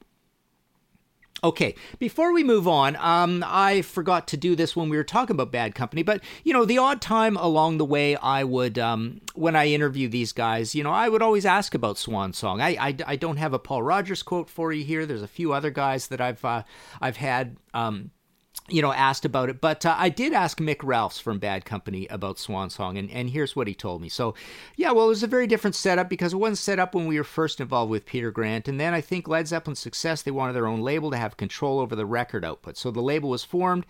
Okay, 1.43 1.73
before 1.97 2.33
we 2.33 2.43
move 2.43 2.67
on, 2.67 2.95
um, 2.97 3.43
I 3.47 3.81
forgot 3.81 4.27
to 4.27 4.37
do 4.37 4.55
this 4.55 4.75
when 4.75 4.89
we 4.89 4.97
were 4.97 5.03
talking 5.03 5.35
about 5.35 5.51
Bad 5.51 5.73
Company, 5.73 6.03
but 6.03 6.21
you 6.43 6.53
know, 6.53 6.65
the 6.65 6.77
odd 6.77 7.01
time 7.01 7.35
along 7.35 7.79
the 7.79 7.85
way, 7.85 8.15
I 8.15 8.43
would, 8.43 8.77
um, 8.77 9.21
when 9.33 9.55
I 9.55 9.65
interview 9.65 10.07
these 10.07 10.33
guys, 10.33 10.75
you 10.75 10.83
know, 10.83 10.91
I 10.91 11.09
would 11.09 11.23
always 11.23 11.45
ask 11.45 11.73
about 11.73 11.97
Swan 11.97 12.33
Song. 12.33 12.61
I, 12.61 12.77
I, 12.79 12.95
I 13.07 13.15
don't 13.15 13.37
have 13.37 13.53
a 13.53 13.59
Paul 13.59 13.81
Rodgers 13.81 14.21
quote 14.21 14.51
for 14.51 14.71
you 14.71 14.83
here. 14.83 15.07
There's 15.07 15.23
a 15.23 15.27
few 15.27 15.51
other 15.51 15.71
guys 15.71 16.09
that 16.09 16.21
I've 16.21 16.45
uh, 16.45 16.61
I've 17.01 17.17
had. 17.17 17.57
Um, 17.73 18.11
you 18.69 18.81
know, 18.81 18.93
asked 18.93 19.25
about 19.25 19.49
it. 19.49 19.59
But 19.59 19.85
uh, 19.85 19.95
I 19.97 20.09
did 20.09 20.33
ask 20.33 20.59
Mick 20.59 20.77
Ralphs 20.81 21.19
from 21.19 21.39
Bad 21.39 21.65
Company 21.65 22.07
about 22.07 22.39
Swan 22.39 22.69
Song, 22.69 22.97
and, 22.97 23.09
and 23.11 23.29
here's 23.29 23.55
what 23.55 23.67
he 23.67 23.73
told 23.73 24.01
me. 24.01 24.09
So, 24.09 24.33
yeah, 24.75 24.91
well, 24.91 25.05
it 25.05 25.09
was 25.09 25.23
a 25.23 25.27
very 25.27 25.47
different 25.47 25.75
setup 25.75 26.09
because 26.09 26.33
it 26.33 26.37
wasn't 26.37 26.57
set 26.59 26.79
up 26.79 26.95
when 26.95 27.05
we 27.07 27.17
were 27.17 27.23
first 27.23 27.59
involved 27.59 27.91
with 27.91 28.05
Peter 28.05 28.31
Grant. 28.31 28.67
And 28.67 28.79
then 28.79 28.93
I 28.93 29.01
think 29.01 29.27
Led 29.27 29.47
Zeppelin's 29.47 29.79
success, 29.79 30.21
they 30.21 30.31
wanted 30.31 30.53
their 30.53 30.67
own 30.67 30.81
label 30.81 31.11
to 31.11 31.17
have 31.17 31.37
control 31.37 31.79
over 31.79 31.95
the 31.95 32.05
record 32.05 32.45
output. 32.45 32.77
So 32.77 32.91
the 32.91 33.01
label 33.01 33.29
was 33.29 33.43
formed, 33.43 33.85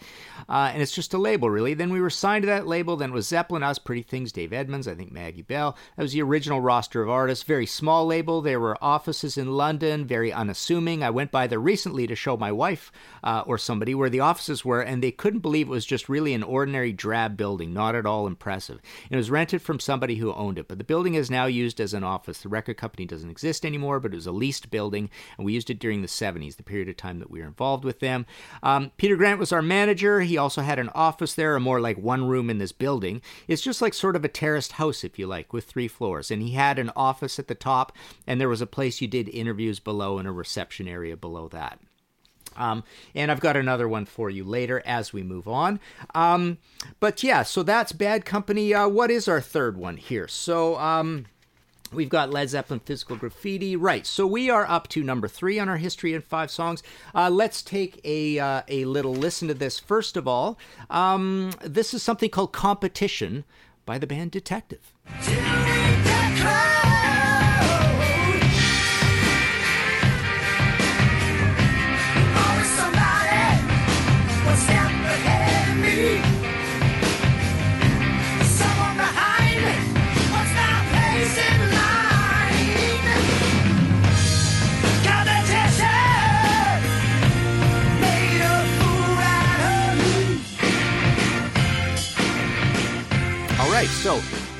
uh, 0.50 0.72
and 0.74 0.82
it's 0.82 0.96
just 0.96 1.13
a 1.13 1.18
label, 1.18 1.50
really. 1.50 1.74
Then 1.74 1.92
we 1.92 2.01
were 2.01 2.10
signed 2.10 2.44
to 2.44 2.48
that 2.48 2.68
label. 2.68 2.96
Then 2.96 3.12
it 3.12 3.13
was 3.13 3.28
Zeppelin, 3.28 3.63
us, 3.63 3.78
Pretty 3.78 4.04
Things, 4.04 4.32
Dave 4.32 4.54
Edmunds, 4.54 4.88
I 4.88 4.96
think 4.96 5.12
Maggie 5.12 5.42
Bell. 5.42 5.78
That 5.96 6.04
was 6.04 6.13
the 6.13 6.22
original 6.22 6.62
roster 6.62 7.04
of 7.04 7.10
artists. 7.10 7.44
Very 7.44 7.66
small 7.66 8.06
label. 8.06 8.42
There 8.42 8.60
were 8.60 8.82
offices 8.82 9.38
in 9.38 9.51
London, 9.51 10.06
very 10.06 10.34
unassuming. 10.34 11.04
I 11.04 11.10
went 11.10 11.32
by 11.32 11.48
there 11.48 11.60
recently 11.60 12.08
to 12.08 12.16
show 12.16 12.38
my 12.38 12.51
wife 12.51 12.92
uh, 13.24 13.44
or 13.46 13.58
somebody 13.58 13.94
where 13.94 14.10
the 14.10 14.20
offices 14.22 14.66
were, 14.66 14.71
and 14.80 15.04
they 15.04 15.12
couldn't 15.12 15.40
believe 15.40 15.68
it 15.68 15.72
was 15.72 15.86
just 15.86 16.08
really 16.08 16.34
an 16.34 16.44
ordinary 16.44 16.94
drab 16.94 17.36
building, 17.36 17.74
not 17.74 17.96
at 17.96 18.06
all 18.06 18.28
impressive. 18.28 18.80
It 19.10 19.18
was 19.18 19.30
rented 19.30 19.62
from 19.62 19.80
somebody 19.80 20.16
who 20.16 20.34
owned 20.34 20.58
it, 20.58 20.68
but 20.68 20.78
the 20.78 20.84
building 20.84 21.16
is 21.16 21.30
now 21.30 21.46
used 21.46 21.82
as 21.82 21.94
an 21.94 22.04
office. 22.04 22.42
The 22.42 22.50
record 22.50 22.78
company 22.78 23.06
doesn't 23.06 23.30
exist 23.30 23.66
anymore, 23.66 24.00
but 24.00 24.13
it 24.13 24.16
was 24.16 24.28
a 24.28 24.32
leased 24.32 24.72
building, 24.72 25.10
and 25.38 25.46
we 25.46 25.54
used 25.54 25.70
it 25.70 25.80
during 25.80 26.01
the 26.01 26.08
70s, 26.08 26.56
the 26.56 26.63
period 26.63 26.88
of 26.88 26.96
time 26.96 27.20
that 27.20 27.30
we 27.30 27.42
were 27.42 27.48
involved 27.48 27.84
with 27.84 28.00
them. 28.00 28.25
Um, 28.63 28.92
Peter 28.98 29.16
Grant 29.16 29.40
was 29.40 29.51
our 29.51 29.62
manager. 29.62 30.22
He 30.22 30.38
also 30.38 30.62
had 30.62 30.80
an 30.80 30.90
office 30.90 31.34
there, 31.34 31.56
or 31.56 31.60
more 31.60 31.82
like 31.82 31.98
one 31.98 32.25
room 32.25 32.50
in 32.50 32.58
this 32.58 32.72
building. 32.72 33.22
It's 33.48 33.62
just 33.62 33.82
like 33.82 33.94
sort 33.94 34.16
of 34.16 34.24
a 34.24 34.30
terraced 34.30 34.74
house, 34.74 35.04
if 35.04 35.20
you 35.20 35.28
like, 35.28 35.51
with 35.51 35.66
three 35.66 35.88
floors. 35.88 36.32
And 36.32 36.42
he 36.42 36.51
had 36.51 36.80
an 36.80 36.92
office 36.96 37.40
at 37.40 37.48
the 37.48 37.56
top, 37.56 37.92
and 38.25 38.40
there 38.40 38.50
was 38.50 38.62
a 38.62 38.68
place 38.68 39.01
you 39.01 39.08
did 39.08 39.28
interviews 39.30 39.80
below 39.80 40.18
and 40.18 40.28
a 40.28 40.32
reception 40.32 40.88
area 40.88 41.18
below 41.18 41.48
that. 41.50 41.80
Um, 42.55 42.84
and 43.15 43.31
I've 43.31 43.39
got 43.39 43.55
another 43.55 43.88
one 43.88 44.05
for 44.05 44.29
you 44.29 44.43
later 44.43 44.81
as 44.86 45.13
we 45.13 45.24
move 45.24 45.48
on. 45.48 45.79
Um, 46.13 46.58
but 47.00 47.24
yeah, 47.24 47.43
so 47.43 47.63
that's 47.63 47.91
Bad 47.91 48.25
Company. 48.25 48.74
Uh, 48.74 48.88
what 48.88 49.12
is 49.12 49.27
our 49.27 49.41
third 49.41 49.77
one 49.77 49.98
here? 49.98 50.27
So, 50.27 50.77
um, 50.77 51.25
We've 51.93 52.10
got 52.10 52.31
Led 52.31 52.50
Zeppelin 52.50 52.79
Physical 52.79 53.17
Graffiti. 53.17 53.75
Right. 53.75 54.08
So 54.08 54.25
we 54.25 54.50
are 54.50 54.65
up 54.65 54.88
to 54.89 55.03
number 55.03 55.27
three 55.27 55.60
on 55.60 55.67
our 55.67 55.77
History 55.77 56.13
in 56.13 56.22
Five 56.22 56.50
Songs. 56.50 56.84
Uh, 57.13 57.29
let's 57.29 57.62
take 57.62 58.00
a, 58.05 58.39
uh, 58.39 58.62
a 58.67 58.86
little 58.86 59.13
listen 59.13 59.50
to 59.50 59.53
this. 59.53 59.77
First 59.77 60.15
of 60.15 60.27
all, 60.27 60.58
um, 60.89 61.51
this 61.62 61.93
is 61.93 62.01
something 62.01 62.29
called 62.29 62.53
Competition 62.53 63.43
by 63.86 63.98
the 63.98 64.08
band 64.08 64.31
Detective. 64.31 64.93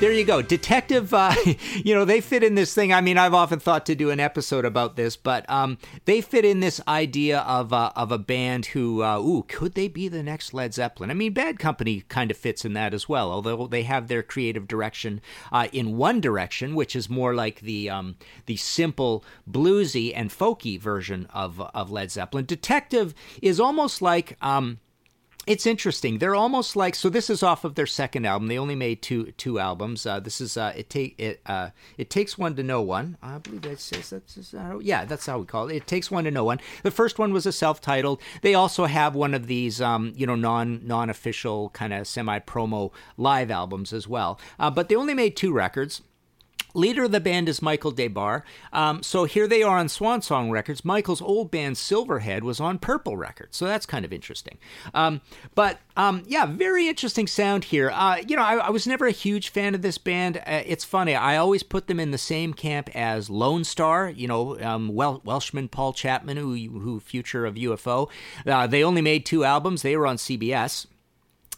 There 0.02 0.10
you 0.10 0.24
go. 0.24 0.42
Detective, 0.42 1.14
uh, 1.14 1.32
you 1.76 1.94
know, 1.94 2.04
they 2.04 2.20
fit 2.20 2.42
in 2.42 2.56
this 2.56 2.74
thing. 2.74 2.92
I 2.92 3.00
mean, 3.00 3.16
I've 3.16 3.34
often 3.34 3.60
thought 3.60 3.86
to 3.86 3.94
do 3.94 4.10
an 4.10 4.18
episode 4.18 4.64
about 4.64 4.96
this, 4.96 5.16
but 5.16 5.48
um, 5.48 5.78
they 6.06 6.20
fit 6.20 6.44
in 6.44 6.58
this 6.58 6.80
idea 6.88 7.38
of, 7.42 7.72
uh, 7.72 7.92
of 7.94 8.10
a 8.10 8.18
band 8.18 8.66
who, 8.66 9.04
uh, 9.04 9.20
ooh, 9.20 9.44
could 9.44 9.74
they 9.74 9.86
be 9.86 10.08
the 10.08 10.24
next 10.24 10.52
Led 10.52 10.74
Zeppelin? 10.74 11.12
I 11.12 11.14
mean, 11.14 11.32
Bad 11.32 11.60
Company 11.60 12.00
kind 12.08 12.32
of 12.32 12.36
fits 12.36 12.64
in 12.64 12.72
that 12.72 12.92
as 12.92 13.08
well, 13.08 13.30
although 13.30 13.68
they 13.68 13.84
have 13.84 14.08
their 14.08 14.24
creative 14.24 14.66
direction 14.66 15.20
uh, 15.52 15.68
in 15.72 15.96
one 15.96 16.20
direction, 16.20 16.74
which 16.74 16.96
is 16.96 17.08
more 17.08 17.32
like 17.32 17.60
the, 17.60 17.88
um, 17.88 18.16
the 18.46 18.56
simple 18.56 19.24
bluesy 19.48 20.12
and 20.12 20.30
folky 20.30 20.80
version 20.80 21.28
of, 21.32 21.60
of 21.60 21.92
Led 21.92 22.10
Zeppelin. 22.10 22.44
Detective 22.44 23.14
is 23.40 23.60
almost 23.60 24.02
like. 24.02 24.36
Um, 24.42 24.80
it's 25.46 25.66
interesting. 25.66 26.18
They're 26.18 26.36
almost 26.36 26.76
like 26.76 26.94
so. 26.94 27.08
This 27.08 27.28
is 27.28 27.42
off 27.42 27.64
of 27.64 27.74
their 27.74 27.86
second 27.86 28.26
album. 28.26 28.48
They 28.48 28.58
only 28.58 28.76
made 28.76 29.02
two 29.02 29.32
two 29.32 29.58
albums. 29.58 30.06
Uh, 30.06 30.20
this 30.20 30.40
is 30.40 30.56
uh, 30.56 30.72
it 30.76 30.88
take 30.88 31.18
it 31.18 31.40
uh, 31.46 31.70
it 31.98 32.10
takes 32.10 32.38
one 32.38 32.54
to 32.56 32.62
know 32.62 32.80
one. 32.80 33.16
I 33.22 33.38
believe 33.38 33.62
that 33.62 33.80
says 33.80 34.10
that's 34.10 34.54
uh, 34.54 34.78
yeah 34.80 35.04
that's 35.04 35.26
how 35.26 35.38
we 35.38 35.46
call 35.46 35.68
it. 35.68 35.76
It 35.76 35.86
takes 35.86 36.10
one 36.10 36.24
to 36.24 36.30
know 36.30 36.44
one. 36.44 36.60
The 36.84 36.92
first 36.92 37.18
one 37.18 37.32
was 37.32 37.44
a 37.44 37.52
self 37.52 37.80
titled. 37.80 38.20
They 38.42 38.54
also 38.54 38.84
have 38.84 39.14
one 39.16 39.34
of 39.34 39.48
these 39.48 39.80
um, 39.80 40.12
you 40.14 40.26
know 40.26 40.36
non 40.36 40.86
non 40.86 41.10
official 41.10 41.70
kind 41.70 41.92
of 41.92 42.06
semi 42.06 42.38
promo 42.38 42.92
live 43.16 43.50
albums 43.50 43.92
as 43.92 44.06
well. 44.06 44.38
Uh, 44.60 44.70
but 44.70 44.88
they 44.88 44.94
only 44.94 45.14
made 45.14 45.36
two 45.36 45.52
records. 45.52 46.02
Leader 46.74 47.04
of 47.04 47.12
the 47.12 47.20
band 47.20 47.48
is 47.48 47.60
Michael 47.60 47.90
Des 47.90 48.08
Barres. 48.08 48.42
Um, 48.72 49.02
so 49.02 49.24
here 49.24 49.46
they 49.46 49.62
are 49.62 49.78
on 49.78 49.88
Swan 49.88 50.22
Song 50.22 50.50
Records. 50.50 50.84
Michael's 50.84 51.20
old 51.20 51.50
band 51.50 51.76
Silverhead 51.76 52.42
was 52.42 52.60
on 52.60 52.78
Purple 52.78 53.16
Records, 53.16 53.56
so 53.56 53.66
that's 53.66 53.86
kind 53.86 54.04
of 54.04 54.12
interesting. 54.12 54.58
Um, 54.94 55.20
but 55.54 55.78
um, 55.96 56.22
yeah, 56.26 56.46
very 56.46 56.88
interesting 56.88 57.26
sound 57.26 57.64
here. 57.64 57.90
Uh, 57.90 58.16
you 58.26 58.36
know, 58.36 58.42
I, 58.42 58.56
I, 58.56 58.70
was 58.70 58.86
never 58.86 59.06
a 59.06 59.12
huge 59.12 59.50
fan 59.50 59.74
of 59.74 59.82
this 59.82 59.98
band. 59.98 60.38
Uh, 60.38 60.62
it's 60.64 60.84
funny, 60.84 61.14
I 61.14 61.36
always 61.36 61.62
put 61.62 61.86
them 61.86 62.00
in 62.00 62.10
the 62.10 62.18
same 62.18 62.54
camp 62.54 62.88
as 62.94 63.28
Lone 63.28 63.64
Star. 63.64 64.08
You 64.08 64.28
know, 64.28 64.58
um, 64.60 64.94
Wel- 64.94 65.20
Welshman 65.24 65.68
Paul 65.68 65.92
Chapman, 65.92 66.38
who 66.38 66.54
who 66.54 67.00
future 67.00 67.44
of 67.44 67.56
UFO. 67.56 68.08
Uh, 68.46 68.66
they 68.66 68.82
only 68.82 69.02
made 69.02 69.26
two 69.26 69.44
albums. 69.44 69.82
They 69.82 69.96
were 69.96 70.06
on 70.06 70.16
CBS. 70.16 70.86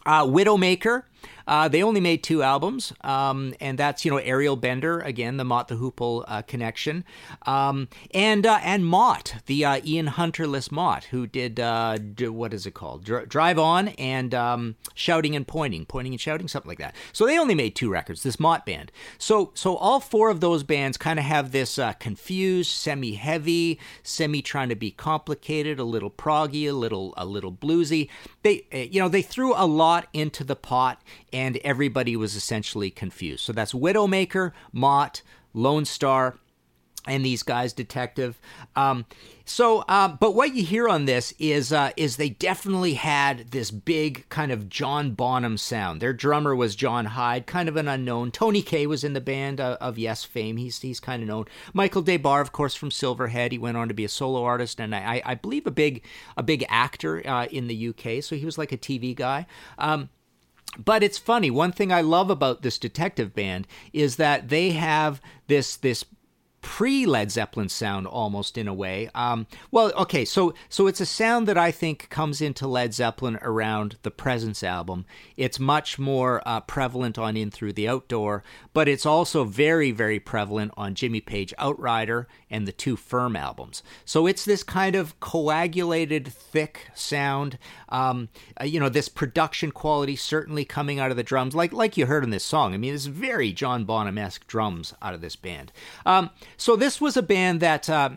Uh, 0.07 0.25
Widowmaker. 0.25 1.05
Uh, 1.47 1.69
they 1.69 1.83
only 1.83 2.01
made 2.01 2.23
two 2.23 2.43
albums, 2.43 2.93
um, 3.03 3.55
and 3.61 3.79
that's 3.79 4.05
you 4.05 4.11
know 4.11 4.19
Ariel 4.19 4.57
Bender 4.57 5.01
again, 5.01 5.37
the 5.37 5.45
Mott 5.45 5.69
the 5.69 5.77
Hoople 5.77 6.25
uh, 6.27 6.43
connection, 6.43 7.05
um, 7.47 7.89
and 8.13 8.47
uh, 8.47 8.61
and 8.63 8.87
Mott, 8.87 9.37
the 9.47 9.65
uh, 9.65 9.81
Ian 9.85 10.07
Hunterless 10.07 10.71
Mott, 10.71 11.05
who 11.05 11.27
did 11.27 11.61
uh, 11.61 11.99
what 11.99 12.55
is 12.55 12.67
it 12.67 12.73
called, 12.73 13.05
Dr- 13.05 13.29
Drive 13.29 13.59
On 13.59 13.89
and 13.89 14.35
um, 14.35 14.77
Shouting 14.95 15.37
and 15.37 15.47
Pointing, 15.47 15.85
Pointing 15.85 16.15
and 16.15 16.21
Shouting, 16.21 16.49
something 16.49 16.69
like 16.69 16.79
that. 16.79 16.95
So 17.13 17.27
they 17.27 17.39
only 17.39 17.55
made 17.55 17.75
two 17.75 17.91
records. 17.91 18.23
This 18.23 18.41
Mott 18.41 18.65
band. 18.65 18.91
So 19.19 19.51
so 19.55 19.77
all 19.77 20.01
four 20.01 20.31
of 20.31 20.41
those 20.41 20.63
bands 20.63 20.97
kind 20.97 21.19
of 21.19 21.25
have 21.25 21.53
this 21.53 21.79
uh, 21.79 21.93
confused, 21.95 22.71
semi-heavy, 22.71 23.79
semi 24.03 24.41
trying 24.43 24.71
to 24.71 24.77
be 24.77 24.91
complicated, 24.91 25.79
a 25.79 25.85
little 25.85 26.11
proggy, 26.11 26.69
a 26.69 26.73
little 26.73 27.13
a 27.17 27.27
little 27.27 27.53
bluesy. 27.53 28.09
They 28.43 28.65
you 28.73 29.01
know 29.01 29.09
they 29.09 29.23
threw 29.23 29.55
a 29.55 29.67
lot 29.67 30.09
into 30.13 30.45
the 30.45 30.57
pot 30.57 31.03
and 31.35 31.59
everybody 31.59 32.17
was 32.17 32.37
essentially 32.37 32.91
confused. 32.91 33.45
So 33.45 33.53
that's 33.53 33.73
Widowmaker, 33.73 34.53
Mott, 34.73 35.21
Lone 35.53 35.85
Star, 35.85 36.38
and 37.07 37.25
these 37.25 37.43
guys, 37.43 37.73
Detective. 37.73 38.41
Um, 38.76 39.05
so, 39.45 39.81
uh, 39.88 40.09
but 40.09 40.35
what 40.35 40.55
you 40.55 40.64
hear 40.64 40.88
on 40.88 41.05
this 41.05 41.35
is 41.38 41.71
uh, 41.71 41.91
is 41.97 42.17
they 42.17 42.31
definitely 42.31 42.95
had 42.95 43.50
this 43.50 43.71
big 43.71 44.26
kind 44.31 44.50
of 44.50 44.71
John 44.71 45.11
Bonham 45.11 45.59
sound. 45.59 46.00
Their 46.00 46.14
drummer 46.14 46.57
was 46.57 46.75
John 46.75 47.05
Hyde, 47.07 47.47
kind 47.47 47.69
of 47.69 47.76
an 47.76 47.88
unknown. 47.88 48.31
Tony 48.31 48.62
Kaye 48.62 48.87
was 48.87 49.05
in 49.05 49.12
the 49.12 49.21
band 49.21 49.61
uh, 49.61 49.76
of 49.81 49.99
Yes 49.99 50.25
fame. 50.25 50.57
He's 50.57 50.81
he's 50.81 51.00
kind 51.00 51.21
of 51.23 51.29
known. 51.29 51.45
Michael 51.75 52.00
Des 52.03 52.17
Barres, 52.17 52.43
of 52.43 52.53
course, 52.53 52.75
from 52.75 52.91
Silverhead. 52.91 53.53
He 53.53 53.59
went 53.59 53.76
on 53.76 53.88
to 53.88 53.95
be 53.95 54.05
a 54.05 54.09
solo 54.09 54.43
artist 54.45 54.81
and 54.81 54.95
I, 54.95 55.21
I 55.26 55.35
believe 55.35 55.67
a 55.67 55.71
big 55.71 56.05
a 56.38 56.43
big 56.43 56.64
actor 56.69 57.26
uh, 57.29 57.47
in 57.47 57.67
the 57.67 57.88
UK. 57.88 58.23
So 58.23 58.37
he 58.37 58.47
was 58.47 58.57
like 58.57 58.73
a 58.73 58.79
TV 58.79 59.14
guy. 59.14 59.47
Um, 59.79 60.09
but 60.83 61.02
it's 61.02 61.19
funny. 61.19 61.50
One 61.50 61.73
thing 61.73 61.93
I 61.93 62.00
love 62.00 62.31
about 62.31 62.62
this 62.62 62.78
detective 62.78 63.35
band 63.35 63.66
is 63.93 64.16
that 64.16 64.49
they 64.49 64.71
have 64.71 65.21
this 65.47 65.76
this 65.76 66.04
pre 66.64 67.04
Led 67.04 67.30
Zeppelin 67.30 67.68
sound 67.68 68.06
almost 68.06 68.56
in 68.56 68.66
a 68.66 68.73
way. 68.73 69.11
Um, 69.14 69.47
well, 69.71 69.92
okay, 69.92 70.25
so 70.25 70.54
so 70.71 70.87
it's 70.87 71.00
a 71.00 71.06
sound 71.06 71.47
that 71.47 71.59
I 71.59 71.71
think 71.71 72.09
comes 72.09 72.40
into 72.40 72.66
Led 72.66 72.94
Zeppelin 72.94 73.38
around 73.42 73.97
the 74.02 74.11
Presence 74.11 74.62
album. 74.62 75.04
It's 75.37 75.61
much 75.61 75.99
more 75.99 76.42
uh, 76.47 76.61
prevalent 76.61 77.18
on 77.18 77.37
In 77.37 77.50
Through 77.50 77.75
the 77.75 77.87
Outdoor, 77.87 78.42
but 78.73 78.88
it's 78.88 79.04
also 79.04 79.44
very 79.44 79.90
very 79.90 80.18
prevalent 80.18 80.73
on 80.75 80.94
Jimmy 80.94 81.21
Page 81.21 81.52
Outrider 81.59 82.26
and 82.50 82.66
the 82.66 82.73
two 82.73 82.97
Firm 82.97 83.37
albums. 83.37 83.83
So 84.06 84.26
it's 84.26 84.47
this 84.47 84.62
kind 84.62 84.97
of 84.97 85.21
coagulated, 85.21 86.26
thick 86.26 86.88
sound. 86.94 87.59
Um, 87.90 88.30
uh, 88.59 88.64
you 88.64 88.80
know, 88.80 88.88
this 88.88 89.11
production 89.11 89.71
quality 89.71 90.16
certainly 90.16 90.64
coming 90.64 90.99
out 90.99 91.11
of 91.11 91.18
the 91.18 91.23
drums, 91.23 91.54
like 91.54 91.75
like 91.75 91.99
you 91.99 92.06
heard 92.06 92.25
in 92.25 92.30
this 92.30 92.42
song. 92.42 92.73
I 92.73 92.78
mean, 92.78 92.94
it's 92.94 93.04
very 93.04 93.52
John 93.52 93.85
Bonham 93.85 94.16
esque 94.16 94.47
drums 94.47 94.94
out 95.02 95.12
of 95.12 95.21
this 95.21 95.37
band. 95.37 95.71
Um, 96.06 96.30
so 96.57 96.77
this 96.77 97.01
was 97.01 97.17
a 97.17 97.23
band 97.23 97.61
that. 97.61 97.89
Uh, 97.89 98.11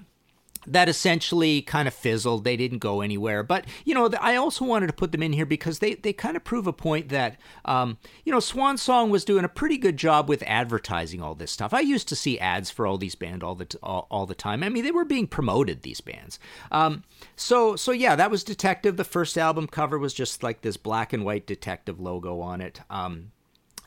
that 0.68 0.90
essentially 0.90 1.62
kind 1.62 1.88
of 1.88 1.94
fizzled. 1.94 2.44
They 2.44 2.58
didn't 2.58 2.80
go 2.80 3.02
anywhere. 3.02 3.42
But 3.42 3.66
you 3.86 3.94
know, 3.94 4.10
I 4.20 4.36
also 4.36 4.66
wanted 4.66 4.88
to 4.88 4.94
put 4.94 5.12
them 5.12 5.24
in 5.24 5.34
here 5.34 5.46
because 5.46 5.80
they 5.80 5.96
they 5.96 6.14
kind 6.14 6.36
of 6.36 6.44
prove 6.44 6.68
a 6.68 6.74
point 6.74 7.10
that 7.10 7.40
um, 7.66 7.98
you 8.26 8.32
know 8.32 8.40
Swan 8.40 8.78
Song 8.78 9.10
was 9.10 9.26
doing 9.26 9.46
a 9.46 9.50
pretty 9.50 9.78
good 9.78 9.98
job 9.98 10.30
with 10.30 10.44
advertising 10.46 11.22
all 11.22 11.36
this 11.36 11.52
stuff. 11.52 11.74
I 11.74 11.80
used 11.80 12.08
to 12.10 12.16
see 12.16 12.38
ads 12.38 12.70
for 12.70 12.86
all 12.86 12.98
these 12.98 13.16
bands 13.16 13.44
all 13.44 13.56
the 13.56 13.66
t- 13.66 13.78
all, 13.82 14.08
all, 14.12 14.26
the 14.26 14.36
time. 14.36 14.64
I 14.64 14.70
mean, 14.70 14.84
they 14.84 14.92
were 14.92 15.06
being 15.06 15.28
promoted 15.28 15.82
these 15.82 16.02
bands. 16.02 16.40
Um, 16.72 17.04
so 17.36 17.76
so 17.76 17.92
yeah, 17.92 18.16
that 18.16 18.30
was 18.30 18.44
Detective. 18.44 18.98
The 18.98 19.04
first 19.04 19.38
album 19.38 19.68
cover 19.68 19.98
was 19.98 20.14
just 20.14 20.44
like 20.44 20.62
this 20.62 20.78
black 20.78 21.14
and 21.14 21.24
white 21.24 21.48
detective 21.48 22.00
logo 22.00 22.42
on 22.42 22.60
it. 22.60 22.82
Um, 22.90 23.32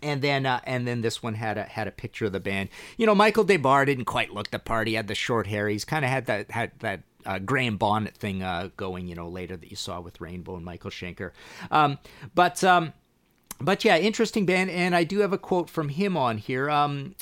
and 0.02 0.22
then 0.22 0.46
uh, 0.46 0.60
and 0.64 0.86
then 0.86 1.00
this 1.00 1.22
one 1.22 1.34
had 1.34 1.58
a 1.58 1.64
had 1.64 1.88
a 1.88 1.90
picture 1.90 2.26
of 2.26 2.32
the 2.32 2.40
band. 2.40 2.68
You 2.96 3.06
know, 3.06 3.14
Michael 3.14 3.44
Des 3.44 3.58
Barres 3.58 3.86
didn't 3.86 4.04
quite 4.04 4.32
look 4.32 4.50
the 4.50 4.58
part. 4.58 4.88
He 4.88 4.94
had 4.94 5.08
the 5.08 5.14
short 5.14 5.46
hair. 5.46 5.68
He's 5.68 5.84
kind 5.84 6.04
of 6.04 6.10
had 6.10 6.26
that 6.26 6.50
had 6.50 6.72
that 6.80 7.02
uh, 7.26 7.38
Graham 7.38 7.76
Bonnet 7.76 8.16
thing 8.16 8.42
uh, 8.42 8.70
going. 8.76 9.08
You 9.08 9.14
know, 9.14 9.28
later 9.28 9.56
that 9.56 9.70
you 9.70 9.76
saw 9.76 10.00
with 10.00 10.20
Rainbow 10.20 10.56
and 10.56 10.64
Michael 10.64 10.90
Schenker. 10.90 11.32
Um, 11.70 11.98
but 12.34 12.62
um, 12.64 12.92
but 13.60 13.84
yeah, 13.84 13.96
interesting 13.98 14.46
band. 14.46 14.70
And 14.70 14.94
I 14.94 15.04
do 15.04 15.20
have 15.20 15.32
a 15.32 15.38
quote 15.38 15.68
from 15.68 15.90
him 15.90 16.16
on 16.16 16.38
here. 16.38 16.70
Um, 16.70 17.14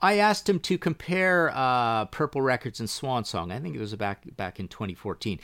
I 0.00 0.18
asked 0.18 0.48
him 0.48 0.60
to 0.60 0.78
compare 0.78 1.50
uh, 1.52 2.04
Purple 2.06 2.40
Records 2.42 2.78
and 2.78 2.88
Swan 2.88 3.24
Song. 3.24 3.50
I 3.50 3.58
think 3.58 3.74
it 3.74 3.80
was 3.80 3.94
back 3.96 4.36
back 4.36 4.60
in 4.60 4.68
2014. 4.68 5.40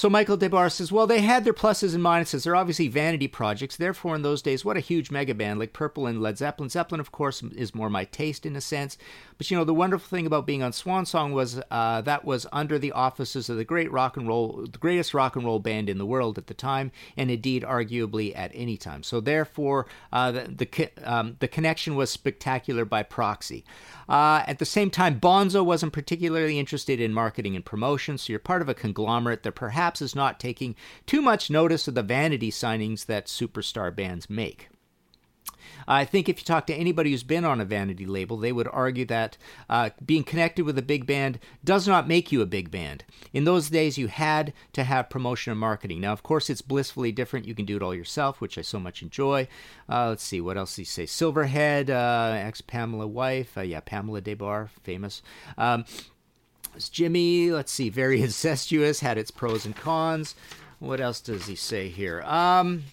So 0.00 0.08
Michael 0.08 0.38
Des 0.38 0.48
Barres 0.48 0.72
says, 0.72 0.90
well, 0.90 1.06
they 1.06 1.20
had 1.20 1.44
their 1.44 1.52
pluses 1.52 1.94
and 1.94 2.02
minuses. 2.02 2.44
They're 2.44 2.56
obviously 2.56 2.88
vanity 2.88 3.28
projects. 3.28 3.76
Therefore, 3.76 4.14
in 4.14 4.22
those 4.22 4.40
days, 4.40 4.64
what 4.64 4.78
a 4.78 4.80
huge 4.80 5.10
mega 5.10 5.34
band 5.34 5.58
like 5.58 5.74
Purple 5.74 6.06
and 6.06 6.22
Led 6.22 6.38
Zeppelin. 6.38 6.70
Zeppelin, 6.70 7.00
of 7.00 7.12
course, 7.12 7.42
is 7.42 7.74
more 7.74 7.90
my 7.90 8.06
taste 8.06 8.46
in 8.46 8.56
a 8.56 8.62
sense. 8.62 8.96
But 9.36 9.50
you 9.50 9.58
know, 9.58 9.64
the 9.64 9.74
wonderful 9.74 10.08
thing 10.08 10.24
about 10.24 10.46
being 10.46 10.62
on 10.62 10.72
Swan 10.72 11.04
Song 11.04 11.32
was 11.32 11.60
uh, 11.70 12.00
that 12.00 12.24
was 12.24 12.46
under 12.50 12.78
the 12.78 12.92
offices 12.92 13.50
of 13.50 13.58
the 13.58 13.64
great 13.64 13.92
rock 13.92 14.16
and 14.16 14.26
roll, 14.26 14.66
the 14.70 14.78
greatest 14.78 15.12
rock 15.12 15.36
and 15.36 15.44
roll 15.44 15.58
band 15.58 15.90
in 15.90 15.98
the 15.98 16.06
world 16.06 16.38
at 16.38 16.46
the 16.46 16.54
time, 16.54 16.92
and 17.16 17.30
indeed, 17.30 17.62
arguably 17.62 18.34
at 18.34 18.52
any 18.54 18.78
time. 18.78 19.02
So 19.02 19.20
therefore, 19.20 19.86
uh, 20.14 20.30
the 20.32 20.44
the, 20.48 20.90
um, 21.04 21.36
the 21.40 21.48
connection 21.48 21.94
was 21.94 22.10
spectacular 22.10 22.86
by 22.86 23.02
proxy. 23.02 23.64
Uh, 24.08 24.44
at 24.46 24.58
the 24.58 24.66
same 24.66 24.90
time, 24.90 25.20
Bonzo 25.20 25.64
wasn't 25.64 25.92
particularly 25.92 26.58
interested 26.58 27.00
in 27.00 27.14
marketing 27.14 27.54
and 27.54 27.64
promotion, 27.64 28.18
so 28.18 28.32
you're 28.32 28.40
part 28.40 28.60
of 28.60 28.68
a 28.68 28.74
conglomerate 28.74 29.42
that 29.42 29.52
perhaps 29.52 29.89
is 30.00 30.14
not 30.14 30.38
taking 30.38 30.76
too 31.06 31.22
much 31.22 31.50
notice 31.50 31.88
of 31.88 31.94
the 31.94 32.02
vanity 32.02 32.50
signings 32.50 33.06
that 33.06 33.26
superstar 33.26 33.94
bands 33.94 34.28
make. 34.28 34.68
I 35.86 36.04
think 36.04 36.28
if 36.28 36.38
you 36.38 36.44
talk 36.44 36.66
to 36.66 36.74
anybody 36.74 37.10
who's 37.10 37.22
been 37.22 37.44
on 37.44 37.60
a 37.60 37.64
vanity 37.64 38.06
label, 38.06 38.36
they 38.36 38.52
would 38.52 38.68
argue 38.68 39.04
that 39.06 39.36
uh, 39.68 39.90
being 40.04 40.24
connected 40.24 40.64
with 40.64 40.78
a 40.78 40.82
big 40.82 41.06
band 41.06 41.38
does 41.64 41.86
not 41.88 42.08
make 42.08 42.32
you 42.32 42.42
a 42.42 42.46
big 42.46 42.70
band. 42.70 43.04
In 43.32 43.44
those 43.44 43.70
days, 43.70 43.98
you 43.98 44.08
had 44.08 44.52
to 44.72 44.84
have 44.84 45.10
promotion 45.10 45.50
and 45.50 45.60
marketing. 45.60 46.00
Now, 46.00 46.12
of 46.12 46.22
course, 46.22 46.50
it's 46.50 46.62
blissfully 46.62 47.12
different. 47.12 47.46
You 47.46 47.54
can 47.54 47.64
do 47.64 47.76
it 47.76 47.82
all 47.82 47.94
yourself, 47.94 48.40
which 48.40 48.58
I 48.58 48.62
so 48.62 48.78
much 48.78 49.02
enjoy. 49.02 49.48
Uh, 49.88 50.08
let's 50.08 50.24
see, 50.24 50.40
what 50.40 50.56
else 50.56 50.76
do 50.76 50.82
you 50.82 50.86
say? 50.86 51.04
Silverhead, 51.04 51.90
uh, 51.90 52.36
ex 52.36 52.60
Pamela 52.60 53.06
wife. 53.06 53.56
Uh, 53.56 53.62
yeah, 53.62 53.80
Pamela 53.80 54.20
Des 54.20 54.34
Barres, 54.34 54.70
famous. 54.82 55.22
Um, 55.58 55.84
Jimmy, 56.90 57.50
let's 57.50 57.72
see, 57.72 57.88
very 57.88 58.22
incestuous, 58.22 59.00
had 59.00 59.18
its 59.18 59.30
pros 59.30 59.64
and 59.64 59.76
cons. 59.76 60.34
What 60.78 61.00
else 61.00 61.20
does 61.20 61.46
he 61.46 61.56
say 61.56 61.88
here? 61.88 62.22
Um, 62.22 62.84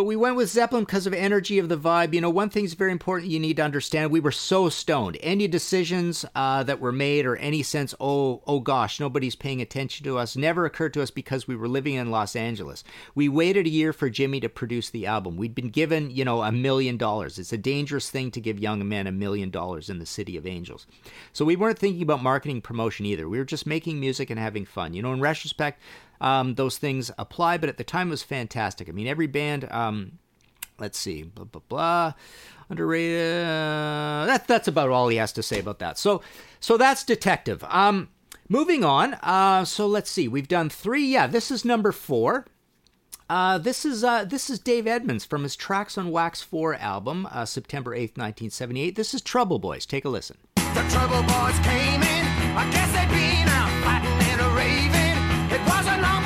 but 0.00 0.06
we 0.06 0.16
went 0.16 0.34
with 0.34 0.48
Zeppelin 0.48 0.84
because 0.84 1.06
of 1.06 1.12
energy 1.12 1.58
of 1.58 1.68
the 1.68 1.76
vibe. 1.76 2.14
You 2.14 2.22
know, 2.22 2.30
one 2.30 2.48
thing's 2.48 2.72
very 2.72 2.90
important 2.90 3.30
you 3.30 3.38
need 3.38 3.58
to 3.58 3.62
understand. 3.62 4.10
We 4.10 4.18
were 4.18 4.32
so 4.32 4.70
stoned. 4.70 5.18
Any 5.20 5.46
decisions 5.46 6.24
uh, 6.34 6.62
that 6.62 6.80
were 6.80 6.90
made 6.90 7.26
or 7.26 7.36
any 7.36 7.62
sense, 7.62 7.94
oh, 8.00 8.42
oh 8.46 8.60
gosh, 8.60 8.98
nobody's 8.98 9.36
paying 9.36 9.60
attention 9.60 10.04
to 10.04 10.16
us, 10.16 10.38
never 10.38 10.64
occurred 10.64 10.94
to 10.94 11.02
us 11.02 11.10
because 11.10 11.46
we 11.46 11.54
were 11.54 11.68
living 11.68 11.96
in 11.96 12.10
Los 12.10 12.34
Angeles. 12.34 12.82
We 13.14 13.28
waited 13.28 13.66
a 13.66 13.68
year 13.68 13.92
for 13.92 14.08
Jimmy 14.08 14.40
to 14.40 14.48
produce 14.48 14.88
the 14.88 15.04
album. 15.04 15.36
We'd 15.36 15.54
been 15.54 15.68
given, 15.68 16.10
you 16.10 16.24
know, 16.24 16.40
a 16.40 16.50
million 16.50 16.96
dollars. 16.96 17.38
It's 17.38 17.52
a 17.52 17.58
dangerous 17.58 18.08
thing 18.08 18.30
to 18.30 18.40
give 18.40 18.58
young 18.58 18.88
men 18.88 19.06
a 19.06 19.12
million 19.12 19.50
dollars 19.50 19.90
in 19.90 19.98
the 19.98 20.06
city 20.06 20.34
of 20.38 20.46
angels. 20.46 20.86
So 21.34 21.44
we 21.44 21.56
weren't 21.56 21.78
thinking 21.78 22.00
about 22.00 22.22
marketing 22.22 22.62
promotion 22.62 23.04
either. 23.04 23.28
We 23.28 23.36
were 23.36 23.44
just 23.44 23.66
making 23.66 24.00
music 24.00 24.30
and 24.30 24.40
having 24.40 24.64
fun. 24.64 24.94
You 24.94 25.02
know, 25.02 25.12
in 25.12 25.20
retrospect, 25.20 25.78
um, 26.20 26.54
those 26.54 26.78
things 26.78 27.10
apply. 27.18 27.58
But 27.58 27.68
at 27.68 27.76
the 27.76 27.84
time, 27.84 28.08
it 28.08 28.10
was 28.10 28.22
fantastic. 28.22 28.88
I 28.88 28.92
mean, 28.92 29.06
every 29.06 29.26
band. 29.26 29.70
Um, 29.70 30.18
let's 30.78 30.98
see, 30.98 31.22
blah 31.22 31.44
blah 31.44 31.62
blah. 31.68 32.12
Underrated. 32.68 33.42
Uh, 33.42 34.24
that, 34.26 34.44
that's 34.46 34.68
about 34.68 34.90
all 34.90 35.08
he 35.08 35.16
has 35.16 35.32
to 35.32 35.42
say 35.42 35.58
about 35.58 35.80
that. 35.80 35.98
So, 35.98 36.22
so 36.60 36.76
that's 36.76 37.02
Detective. 37.02 37.64
Um, 37.68 38.08
moving 38.48 38.84
on. 38.84 39.14
Uh, 39.14 39.64
so 39.64 39.88
let's 39.88 40.10
see. 40.10 40.28
We've 40.28 40.46
done 40.46 40.70
three. 40.70 41.04
Yeah, 41.06 41.26
this 41.26 41.50
is 41.50 41.64
number 41.64 41.90
four. 41.90 42.46
Uh, 43.28 43.58
this 43.58 43.84
is 43.84 44.02
uh, 44.02 44.24
this 44.24 44.50
is 44.50 44.58
Dave 44.58 44.88
Edmunds 44.88 45.24
from 45.24 45.44
his 45.44 45.54
Tracks 45.54 45.96
on 45.96 46.10
Wax 46.10 46.42
4 46.42 46.74
album, 46.74 47.28
uh, 47.30 47.44
September 47.44 47.92
8th, 47.92 48.18
1978. 48.18 48.96
This 48.96 49.14
is 49.14 49.22
Trouble 49.22 49.60
Boys. 49.60 49.86
Take 49.86 50.04
a 50.04 50.08
listen. 50.08 50.36
The 50.56 50.86
Trouble 50.90 51.22
Boys 51.22 51.58
came 51.60 52.02
in. 52.02 52.26
I 52.56 52.68
guess 52.72 52.92
they'd. 52.92 53.10
It 55.80 55.86
wasn't 55.86 56.02
long 56.02 56.19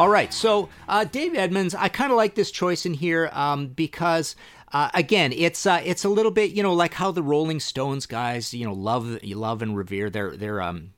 All 0.00 0.08
right, 0.08 0.32
so 0.32 0.70
uh, 0.88 1.04
Dave 1.04 1.34
Edmunds, 1.34 1.74
I 1.74 1.90
kind 1.90 2.10
of 2.10 2.16
like 2.16 2.34
this 2.34 2.50
choice 2.50 2.86
in 2.86 2.94
here 2.94 3.28
um, 3.34 3.68
because. 3.68 4.34
Uh, 4.72 4.88
again, 4.94 5.32
it's 5.32 5.66
uh, 5.66 5.82
it's 5.84 6.04
a 6.04 6.08
little 6.08 6.30
bit 6.30 6.52
you 6.52 6.62
know 6.62 6.72
like 6.72 6.94
how 6.94 7.10
the 7.10 7.24
Rolling 7.24 7.58
Stones 7.58 8.06
guys 8.06 8.54
you 8.54 8.64
know 8.64 8.72
love 8.72 9.18
love 9.24 9.62
and 9.62 9.76
revere 9.76 10.08
their 10.10 10.36
their 10.36 10.62
um 10.62 10.92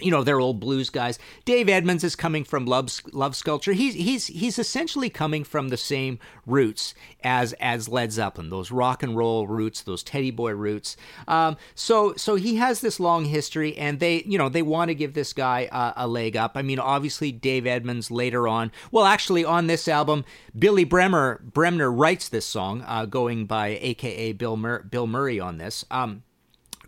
you 0.00 0.10
know, 0.10 0.22
they're 0.22 0.40
old 0.40 0.60
blues 0.60 0.90
guys. 0.90 1.18
Dave 1.44 1.68
Edmunds 1.68 2.04
is 2.04 2.16
coming 2.16 2.44
from 2.44 2.66
Love, 2.66 2.90
Love 3.12 3.36
Sculpture. 3.36 3.72
He's 3.72 3.94
he's 3.94 4.26
he's 4.26 4.58
essentially 4.58 5.10
coming 5.10 5.44
from 5.44 5.68
the 5.68 5.76
same 5.76 6.18
roots 6.46 6.94
as 7.22 7.52
as 7.54 7.88
Led 7.88 8.12
Zeppelin, 8.12 8.50
those 8.50 8.70
rock 8.70 9.02
and 9.02 9.16
roll 9.16 9.46
roots, 9.46 9.82
those 9.82 10.02
Teddy 10.02 10.30
Boy 10.30 10.52
roots. 10.52 10.96
Um, 11.28 11.56
so 11.74 12.14
so 12.16 12.34
he 12.36 12.56
has 12.56 12.80
this 12.80 13.00
long 13.00 13.24
history, 13.26 13.76
and 13.76 14.00
they 14.00 14.22
you 14.24 14.38
know 14.38 14.48
they 14.48 14.62
want 14.62 14.88
to 14.88 14.94
give 14.94 15.14
this 15.14 15.32
guy 15.32 15.68
uh, 15.70 15.92
a 15.96 16.06
leg 16.06 16.36
up. 16.36 16.52
I 16.54 16.62
mean, 16.62 16.78
obviously 16.78 17.32
Dave 17.32 17.66
Edmunds 17.66 18.10
later 18.10 18.48
on. 18.48 18.72
Well, 18.90 19.04
actually 19.04 19.44
on 19.44 19.66
this 19.66 19.88
album, 19.88 20.24
Billy 20.58 20.84
Bremner 20.84 21.40
Bremner 21.42 21.90
writes 21.90 22.28
this 22.28 22.46
song, 22.46 22.84
uh, 22.86 23.06
going 23.06 23.46
by 23.46 23.78
AKA 23.80 24.32
Bill 24.32 24.56
Mur- 24.56 24.82
Bill 24.82 25.06
Murray 25.06 25.40
on 25.40 25.58
this. 25.58 25.84
Um, 25.90 26.22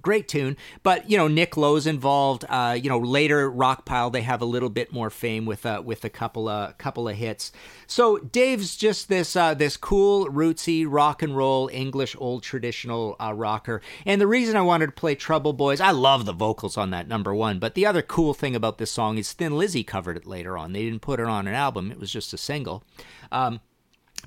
great 0.02 0.28
tune. 0.28 0.56
But 0.82 1.08
you 1.08 1.16
know, 1.16 1.28
Nick 1.28 1.56
Lowe's 1.56 1.86
involved. 1.86 2.44
Uh, 2.48 2.78
you 2.80 2.88
know, 2.88 2.98
later 2.98 3.50
Rockpile 3.50 4.12
they 4.12 4.22
have 4.22 4.42
a 4.42 4.46
little 4.46 4.68
bit 4.68 4.92
more 4.92 5.10
fame 5.10 5.46
with 5.46 5.64
uh, 5.64 5.82
with 5.84 6.04
a 6.04 6.10
couple 6.10 6.48
of 6.48 6.76
couple 6.78 7.08
of 7.08 7.16
hits. 7.16 7.52
So 7.86 8.18
Dave's 8.18 8.76
just 8.76 9.08
this 9.08 9.36
uh, 9.36 9.54
this 9.54 9.76
cool 9.76 10.26
rootsy 10.26 10.84
rock 10.88 11.22
and 11.22 11.36
roll 11.36 11.68
English 11.72 12.16
old 12.18 12.42
traditional 12.42 13.16
uh, 13.20 13.32
rocker. 13.32 13.80
And 14.04 14.20
the 14.20 14.26
reason 14.26 14.56
I 14.56 14.62
wanted 14.62 14.86
to 14.86 14.92
play 14.92 15.14
Trouble 15.14 15.52
Boys, 15.52 15.80
I 15.80 15.90
love 15.90 16.26
the 16.26 16.32
vocals 16.32 16.76
on 16.76 16.90
that 16.90 17.08
number 17.08 17.34
one. 17.34 17.58
But 17.58 17.74
the 17.74 17.86
other 17.86 18.02
cool 18.02 18.34
thing 18.34 18.56
about 18.56 18.78
this 18.78 18.90
song 18.90 19.18
is 19.18 19.32
Thin 19.32 19.56
Lizzy 19.56 19.84
covered 19.84 20.16
it 20.16 20.26
later 20.26 20.58
on. 20.58 20.72
They 20.72 20.84
didn't 20.84 21.02
put 21.02 21.20
it 21.20 21.26
on 21.26 21.46
an 21.46 21.54
album; 21.54 21.90
it 21.90 22.00
was 22.00 22.12
just 22.12 22.32
a 22.32 22.38
single. 22.38 22.84
Um, 23.30 23.60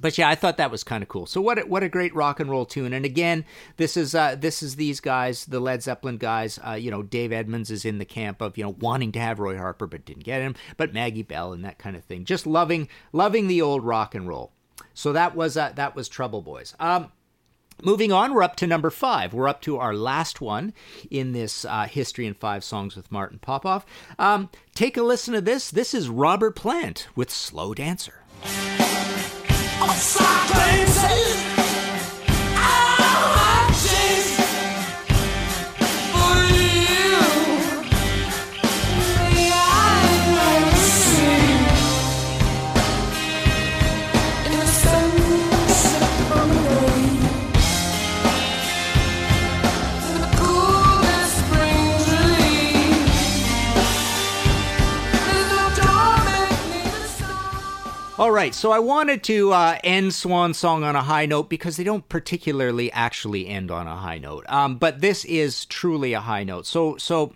but 0.02 0.18
yeah, 0.18 0.30
I 0.30 0.36
thought 0.36 0.58
that 0.58 0.72
was 0.72 0.84
kind 0.84 1.02
of 1.02 1.10
cool. 1.10 1.26
So 1.26 1.42
what 1.42 1.60
a, 1.60 1.62
what 1.62 1.84
a 1.84 1.90
great 1.90 2.14
rock 2.16 2.40
and 2.40 2.50
roll 2.50 2.66
tune. 2.66 2.94
And 2.94 3.06
again, 3.06 3.46
this 3.78 3.96
is 3.98 4.16
uh, 4.16 4.36
this 4.36 4.62
is 4.62 4.76
these 4.76 5.00
guys, 5.00 5.46
the 5.46 5.60
Led 5.60 5.84
Zeppelin 5.84 6.18
guys. 6.18 6.60
Uh, 6.66 6.74
you 6.74 6.92
know, 6.92 7.04
Dave 7.04 7.32
Edmunds 7.32 7.72
is 7.72 7.86
in 7.86 7.98
the 7.98 8.06
camp 8.06 8.42
of 8.42 8.58
you 8.58 8.64
know 8.64 8.76
wanting 8.80 9.12
to 9.14 9.20
have 9.20 9.40
Roy 9.40 9.58
Harper 9.58 9.88
but 9.88 10.06
didn't 10.06 10.24
get 10.24 10.42
him, 10.42 10.56
but 10.78 10.94
Maggie 10.94 11.24
Bell 11.24 11.54
and 11.54 11.64
that 11.64 11.78
kind 11.78 11.96
of 11.96 12.04
thing. 12.04 12.26
Just 12.26 12.46
loving 12.46 12.88
loving 13.14 13.48
the 13.48 13.62
old 13.62 13.84
rock 13.84 14.16
and 14.16 14.28
roll. 14.28 14.52
So 14.94 15.14
that 15.14 15.36
was 15.36 15.58
uh, 15.58 15.72
that 15.76 15.96
was 15.96 16.10
Trouble 16.10 16.42
Boys. 16.42 16.76
Um, 16.80 17.12
Moving 17.84 18.14
on, 18.14 18.34
we're 18.34 18.44
up 18.44 18.56
to 18.58 18.68
number 18.68 18.90
five. 18.90 19.34
We're 19.34 19.50
up 19.50 19.62
to 19.64 19.78
our 19.78 19.94
last 19.94 20.40
one 20.40 20.74
in 21.12 21.34
this 21.34 21.66
uh, 21.66 21.88
History 21.88 22.26
in 22.26 22.34
Five 22.34 22.64
Songs 22.64 22.96
with 22.96 23.12
Martin 23.12 23.38
Popoff. 23.38 23.86
Um, 24.18 24.50
take 24.74 24.96
a 24.96 25.04
listen 25.04 25.34
to 25.34 25.42
this. 25.42 25.72
This 25.72 25.94
is 25.94 26.08
Robert 26.08 26.56
Plant 26.56 27.10
with 27.18 27.30
Slow 27.30 27.74
Dancer. 27.74 28.25
Silence. 29.84 31.55
All 58.26 58.32
right, 58.32 58.56
so 58.56 58.72
I 58.72 58.80
wanted 58.80 59.22
to 59.26 59.54
uh, 59.54 59.78
end 59.84 60.12
Swan 60.12 60.56
Song 60.56 60.84
on 60.84 60.96
a 60.96 61.04
high 61.04 61.28
note 61.28 61.48
because 61.48 61.78
they 61.78 61.84
don't 61.84 62.10
particularly 62.10 62.92
actually 62.92 63.46
end 63.46 63.70
on 63.70 63.86
a 63.86 63.96
high 63.96 64.18
note. 64.18 64.46
Um, 64.50 64.78
but 64.78 65.00
this 65.00 65.26
is 65.26 65.64
truly 65.66 66.14
a 66.14 66.22
high 66.22 66.44
note. 66.44 66.66
So, 66.66 66.98
so 66.98 67.36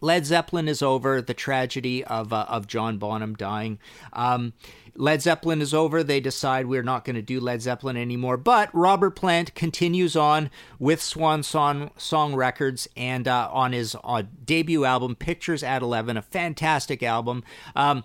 Led 0.00 0.24
Zeppelin 0.24 0.68
is 0.68 0.82
over. 0.82 1.20
The 1.20 1.34
tragedy 1.34 2.04
of 2.04 2.32
uh, 2.32 2.46
of 2.48 2.68
John 2.68 2.96
Bonham 2.96 3.34
dying. 3.34 3.80
Um, 4.12 4.52
Led 4.94 5.20
Zeppelin 5.20 5.60
is 5.60 5.74
over. 5.74 6.04
They 6.04 6.20
decide 6.20 6.66
we're 6.66 6.84
not 6.84 7.04
going 7.04 7.16
to 7.16 7.22
do 7.22 7.40
Led 7.40 7.60
Zeppelin 7.60 7.96
anymore. 7.96 8.36
But 8.36 8.72
Robert 8.72 9.16
Plant 9.16 9.56
continues 9.56 10.14
on 10.14 10.48
with 10.78 11.02
Swan 11.02 11.42
Song, 11.42 11.90
Song 11.96 12.36
Records 12.36 12.86
and 12.96 13.26
uh, 13.26 13.48
on 13.52 13.72
his 13.72 13.96
uh, 14.04 14.22
debut 14.44 14.84
album, 14.84 15.16
Pictures 15.16 15.64
at 15.64 15.82
11, 15.82 16.16
a 16.16 16.22
fantastic 16.22 17.02
album. 17.02 17.42
Um, 17.74 18.04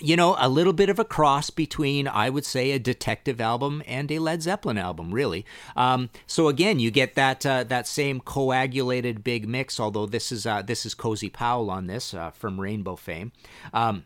you 0.00 0.16
know, 0.16 0.36
a 0.38 0.48
little 0.48 0.72
bit 0.72 0.88
of 0.88 0.98
a 0.98 1.04
cross 1.04 1.50
between, 1.50 2.08
I 2.08 2.28
would 2.28 2.44
say, 2.44 2.72
a 2.72 2.78
detective 2.78 3.40
album 3.40 3.82
and 3.86 4.10
a 4.10 4.18
Led 4.18 4.42
Zeppelin 4.42 4.78
album, 4.78 5.14
really. 5.14 5.46
Um, 5.76 6.10
so 6.26 6.48
again, 6.48 6.80
you 6.80 6.90
get 6.90 7.14
that 7.14 7.46
uh, 7.46 7.64
that 7.64 7.86
same 7.86 8.20
coagulated 8.20 9.22
big 9.22 9.48
mix. 9.48 9.78
Although 9.78 10.06
this 10.06 10.32
is 10.32 10.46
uh, 10.46 10.62
this 10.62 10.84
is 10.84 10.94
Cozy 10.94 11.28
Powell 11.28 11.70
on 11.70 11.86
this 11.86 12.12
uh, 12.12 12.30
from 12.30 12.60
Rainbow 12.60 12.96
fame. 12.96 13.32
Um, 13.72 14.04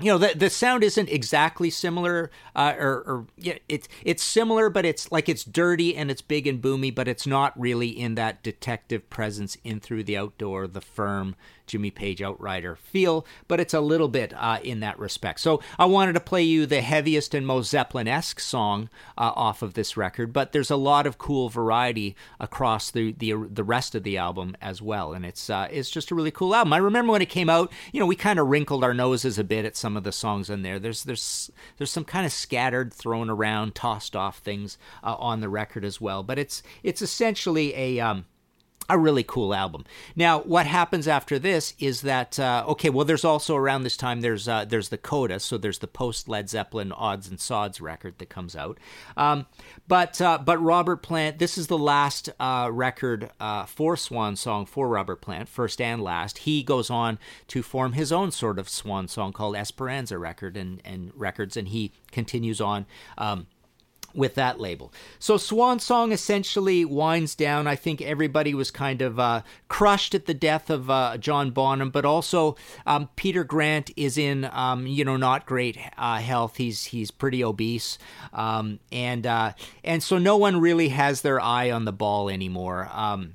you 0.00 0.10
know 0.10 0.18
the 0.18 0.32
the 0.34 0.50
sound 0.50 0.82
isn't 0.82 1.08
exactly 1.08 1.70
similar 1.70 2.30
uh, 2.56 2.74
or, 2.78 3.02
or 3.06 3.26
yeah, 3.36 3.58
it's 3.68 3.86
it's 4.02 4.22
similar 4.22 4.70
but 4.70 4.86
it's 4.86 5.12
like 5.12 5.28
it's 5.28 5.44
dirty 5.44 5.94
and 5.94 6.10
it's 6.10 6.22
big 6.22 6.46
and 6.46 6.62
boomy 6.62 6.92
but 6.92 7.06
it's 7.06 7.26
not 7.26 7.58
really 7.60 7.88
in 7.88 8.14
that 8.14 8.42
detective 8.42 9.08
presence 9.10 9.56
in 9.62 9.78
through 9.78 10.02
the 10.02 10.16
outdoor 10.16 10.66
the 10.66 10.80
firm 10.80 11.36
Jimmy 11.70 11.90
Page 11.90 12.20
Outrider 12.20 12.76
feel, 12.76 13.24
but 13.48 13.60
it's 13.60 13.74
a 13.74 13.80
little 13.80 14.08
bit 14.08 14.34
uh, 14.36 14.58
in 14.62 14.80
that 14.80 14.98
respect. 14.98 15.40
So 15.40 15.62
I 15.78 15.86
wanted 15.86 16.14
to 16.14 16.20
play 16.20 16.42
you 16.42 16.66
the 16.66 16.80
heaviest 16.80 17.32
and 17.34 17.46
most 17.46 17.70
Zeppelin 17.70 18.08
esque 18.08 18.40
song 18.40 18.90
uh, 19.16 19.32
off 19.34 19.62
of 19.62 19.74
this 19.74 19.96
record, 19.96 20.32
but 20.32 20.52
there's 20.52 20.70
a 20.70 20.76
lot 20.76 21.06
of 21.06 21.18
cool 21.18 21.48
variety 21.48 22.16
across 22.38 22.90
the, 22.90 23.12
the 23.12 23.34
the 23.48 23.64
rest 23.64 23.94
of 23.94 24.02
the 24.02 24.18
album 24.18 24.56
as 24.60 24.82
well, 24.82 25.12
and 25.12 25.24
it's 25.24 25.48
uh, 25.48 25.68
it's 25.70 25.90
just 25.90 26.10
a 26.10 26.14
really 26.14 26.30
cool 26.30 26.54
album. 26.54 26.72
I 26.72 26.78
remember 26.78 27.12
when 27.12 27.22
it 27.22 27.28
came 27.28 27.48
out, 27.48 27.72
you 27.92 28.00
know, 28.00 28.06
we 28.06 28.16
kind 28.16 28.38
of 28.38 28.48
wrinkled 28.48 28.82
our 28.82 28.94
noses 28.94 29.38
a 29.38 29.44
bit 29.44 29.64
at 29.64 29.76
some 29.76 29.96
of 29.96 30.02
the 30.02 30.12
songs 30.12 30.50
in 30.50 30.62
there. 30.62 30.78
There's 30.78 31.04
there's 31.04 31.50
there's 31.78 31.92
some 31.92 32.04
kind 32.04 32.26
of 32.26 32.32
scattered, 32.32 32.92
thrown 32.92 33.30
around, 33.30 33.74
tossed 33.74 34.16
off 34.16 34.38
things 34.38 34.76
uh, 35.04 35.14
on 35.16 35.40
the 35.40 35.48
record 35.48 35.84
as 35.84 36.00
well, 36.00 36.22
but 36.22 36.38
it's 36.38 36.62
it's 36.82 37.00
essentially 37.00 37.74
a 37.76 38.00
um, 38.00 38.24
a 38.90 38.98
really 38.98 39.22
cool 39.22 39.54
album. 39.54 39.84
Now, 40.16 40.40
what 40.40 40.66
happens 40.66 41.06
after 41.06 41.38
this 41.38 41.74
is 41.78 42.02
that 42.02 42.38
uh, 42.38 42.64
okay, 42.68 42.90
well, 42.90 43.04
there's 43.04 43.24
also 43.24 43.56
around 43.56 43.84
this 43.84 43.96
time 43.96 44.20
there's 44.20 44.48
uh, 44.48 44.64
there's 44.64 44.88
the 44.88 44.98
Coda, 44.98 45.40
so 45.40 45.56
there's 45.56 45.78
the 45.78 45.86
post 45.86 46.28
Led 46.28 46.50
Zeppelin 46.50 46.92
Odds 46.92 47.28
and 47.28 47.40
Sods 47.40 47.80
record 47.80 48.18
that 48.18 48.28
comes 48.28 48.56
out. 48.56 48.78
Um, 49.16 49.46
but 49.86 50.20
uh, 50.20 50.38
but 50.38 50.58
Robert 50.58 50.98
Plant, 50.98 51.38
this 51.38 51.56
is 51.56 51.68
the 51.68 51.78
last 51.78 52.28
uh, 52.40 52.68
record 52.72 53.30
uh, 53.38 53.64
for 53.64 53.96
Swan 53.96 54.36
Song 54.36 54.66
for 54.66 54.88
Robert 54.88 55.20
Plant, 55.20 55.48
first 55.48 55.80
and 55.80 56.02
last. 56.02 56.38
He 56.38 56.62
goes 56.62 56.90
on 56.90 57.18
to 57.48 57.62
form 57.62 57.92
his 57.92 58.10
own 58.12 58.32
sort 58.32 58.58
of 58.58 58.68
Swan 58.68 59.08
Song 59.08 59.32
called 59.32 59.56
Es 59.56 59.70
Paranza 59.70 60.18
Record 60.18 60.56
and 60.56 60.82
and 60.84 61.12
Records, 61.14 61.56
and 61.56 61.68
he 61.68 61.92
continues 62.10 62.60
on. 62.60 62.86
Um, 63.16 63.46
with 64.14 64.34
that 64.34 64.60
label. 64.60 64.92
So 65.18 65.36
Swan 65.36 65.78
Song 65.78 66.12
essentially 66.12 66.84
winds 66.84 67.34
down. 67.34 67.66
I 67.66 67.76
think 67.76 68.00
everybody 68.02 68.54
was 68.54 68.70
kind 68.70 69.02
of 69.02 69.18
uh, 69.18 69.42
crushed 69.68 70.14
at 70.14 70.26
the 70.26 70.34
death 70.34 70.70
of 70.70 70.90
uh, 70.90 71.16
John 71.18 71.50
Bonham, 71.50 71.90
but 71.90 72.04
also 72.04 72.56
um, 72.86 73.08
Peter 73.16 73.44
Grant 73.44 73.90
is 73.96 74.18
in 74.18 74.44
um, 74.52 74.86
you 74.86 75.04
know 75.04 75.16
not 75.16 75.46
great 75.46 75.78
uh, 75.98 76.18
health. 76.18 76.56
He's 76.56 76.86
he's 76.86 77.10
pretty 77.10 77.42
obese, 77.42 77.98
um, 78.32 78.80
and 78.92 79.26
uh, 79.26 79.52
and 79.84 80.02
so 80.02 80.18
no 80.18 80.36
one 80.36 80.60
really 80.60 80.88
has 80.88 81.22
their 81.22 81.40
eye 81.40 81.70
on 81.70 81.84
the 81.84 81.92
ball 81.92 82.28
anymore. 82.28 82.88
Um, 82.92 83.34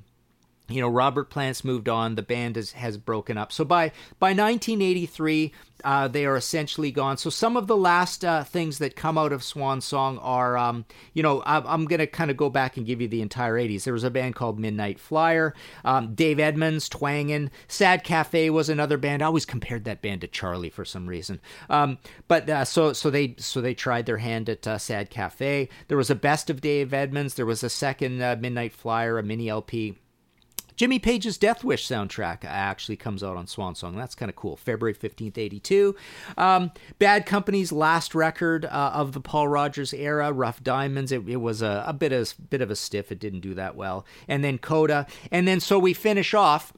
you 0.68 0.82
know, 0.82 0.90
Robert 0.90 1.30
Plant's 1.30 1.64
moved 1.64 1.88
on. 1.88 2.16
The 2.16 2.22
band 2.22 2.58
is, 2.58 2.74
has 2.74 2.98
broken 2.98 3.38
up. 3.38 3.52
So 3.52 3.64
by 3.64 3.92
by 4.20 4.30
1983, 4.30 5.54
uh, 5.84 6.08
they 6.08 6.26
are 6.26 6.36
essentially 6.36 6.92
gone. 6.92 7.18
So 7.18 7.30
some 7.30 7.56
of 7.56 7.68
the 7.68 7.78
last 7.78 8.26
uh, 8.26 8.44
things 8.44 8.80
that 8.80 8.96
come 8.96 9.18
out 9.18 9.32
of 9.32 9.44
Swan 9.44 9.82
Song 9.82 10.18
are, 10.18 10.58
um, 10.58 10.86
you 11.14 11.22
know, 11.22 11.42
I, 11.42 11.74
am 11.74 11.86
going 11.86 12.00
to 12.00 12.08
kind 12.08 12.32
of 12.32 12.38
go 12.38 12.50
back 12.50 12.76
and 12.76 12.86
give 12.86 13.02
you 13.02 13.08
the 13.08 13.22
entire 13.22 13.54
80s. 13.54 13.84
There 13.84 13.94
was 13.94 14.04
a 14.04 14.10
band 14.10 14.36
called 14.36 14.60
Midnight 14.60 15.00
Flyer, 15.00 15.54
um, 15.84 16.16
Dave 16.16 16.40
Edmunds, 16.40 16.90
Twangin', 16.90 17.52
Sad 17.68 18.04
Cafe 18.04 18.50
was 18.50 18.68
another 18.68 18.98
band. 18.98 19.22
I 19.22 19.28
always 19.28 19.46
compared 19.46 19.84
that 19.86 20.02
band 20.02 20.22
to 20.22 20.28
Charlie 20.28 20.72
for 20.72 20.86
some 20.86 21.08
reason. 21.08 21.40
Um, 21.70 22.00
but 22.28 22.50
uh, 22.50 22.66
so 22.66 22.94
so 22.94 23.12
they 23.12 23.36
so 23.38 23.62
they 23.62 23.76
tried 23.76 24.08
their 24.08 24.18
hand 24.18 24.50
at 24.50 24.66
uh, 24.66 24.78
Sad 24.80 25.12
Cafe. 25.12 25.70
There 25.88 25.98
was 25.98 26.10
a 26.10 26.16
best 26.16 26.50
of 26.50 26.62
Dave 26.62 26.94
Edmunds. 26.94 27.36
There 27.36 27.46
was 27.46 27.64
a 27.64 27.70
second 27.70 28.22
uh, 28.22 28.38
Midnight 28.40 28.74
Flyer, 28.74 29.20
a 29.20 29.24
mini 29.24 29.50
LP. 29.50 29.96
Jimmy 30.76 31.00
Page's 31.00 31.38
Death 31.38 31.64
Wish 31.64 31.88
soundtrack 31.88 32.40
actually 32.44 32.98
comes 32.98 33.24
out 33.24 33.38
on 33.38 33.48
Swan 33.48 33.76
Song. 33.76 33.96
That's 33.96 34.16
kind 34.16 34.30
of 34.30 34.36
cool. 34.36 34.58
February 34.58 34.94
15th, 34.94 35.38
82. 35.38 35.96
Um, 36.38 36.72
Bad 37.00 37.26
Company's 37.26 37.72
last 37.72 38.14
record 38.14 38.66
uh, 38.66 38.92
of 38.94 39.14
the 39.14 39.22
Paul 39.22 39.48
Rodgers 39.48 39.94
era, 39.94 40.32
Rough 40.32 40.64
Diamonds. 40.64 41.12
It, 41.12 41.28
it 41.28 41.38
was 41.38 41.62
a, 41.62 41.84
a, 41.88 41.94
bit, 41.94 42.12
of, 42.12 42.34
bit 42.50 42.62
of 42.62 42.70
a 42.70 42.76
stiff. 42.76 43.12
It 43.12 43.20
didn't 43.20 43.40
do 43.42 43.54
that 43.54 43.76
well. 43.76 44.06
And 44.28 44.44
then 44.44 44.58
Coda. 44.58 45.08
And 45.32 45.48
then 45.48 45.60
so 45.60 45.80
we 45.80 45.94
finish 45.94 46.34
off 46.34 46.74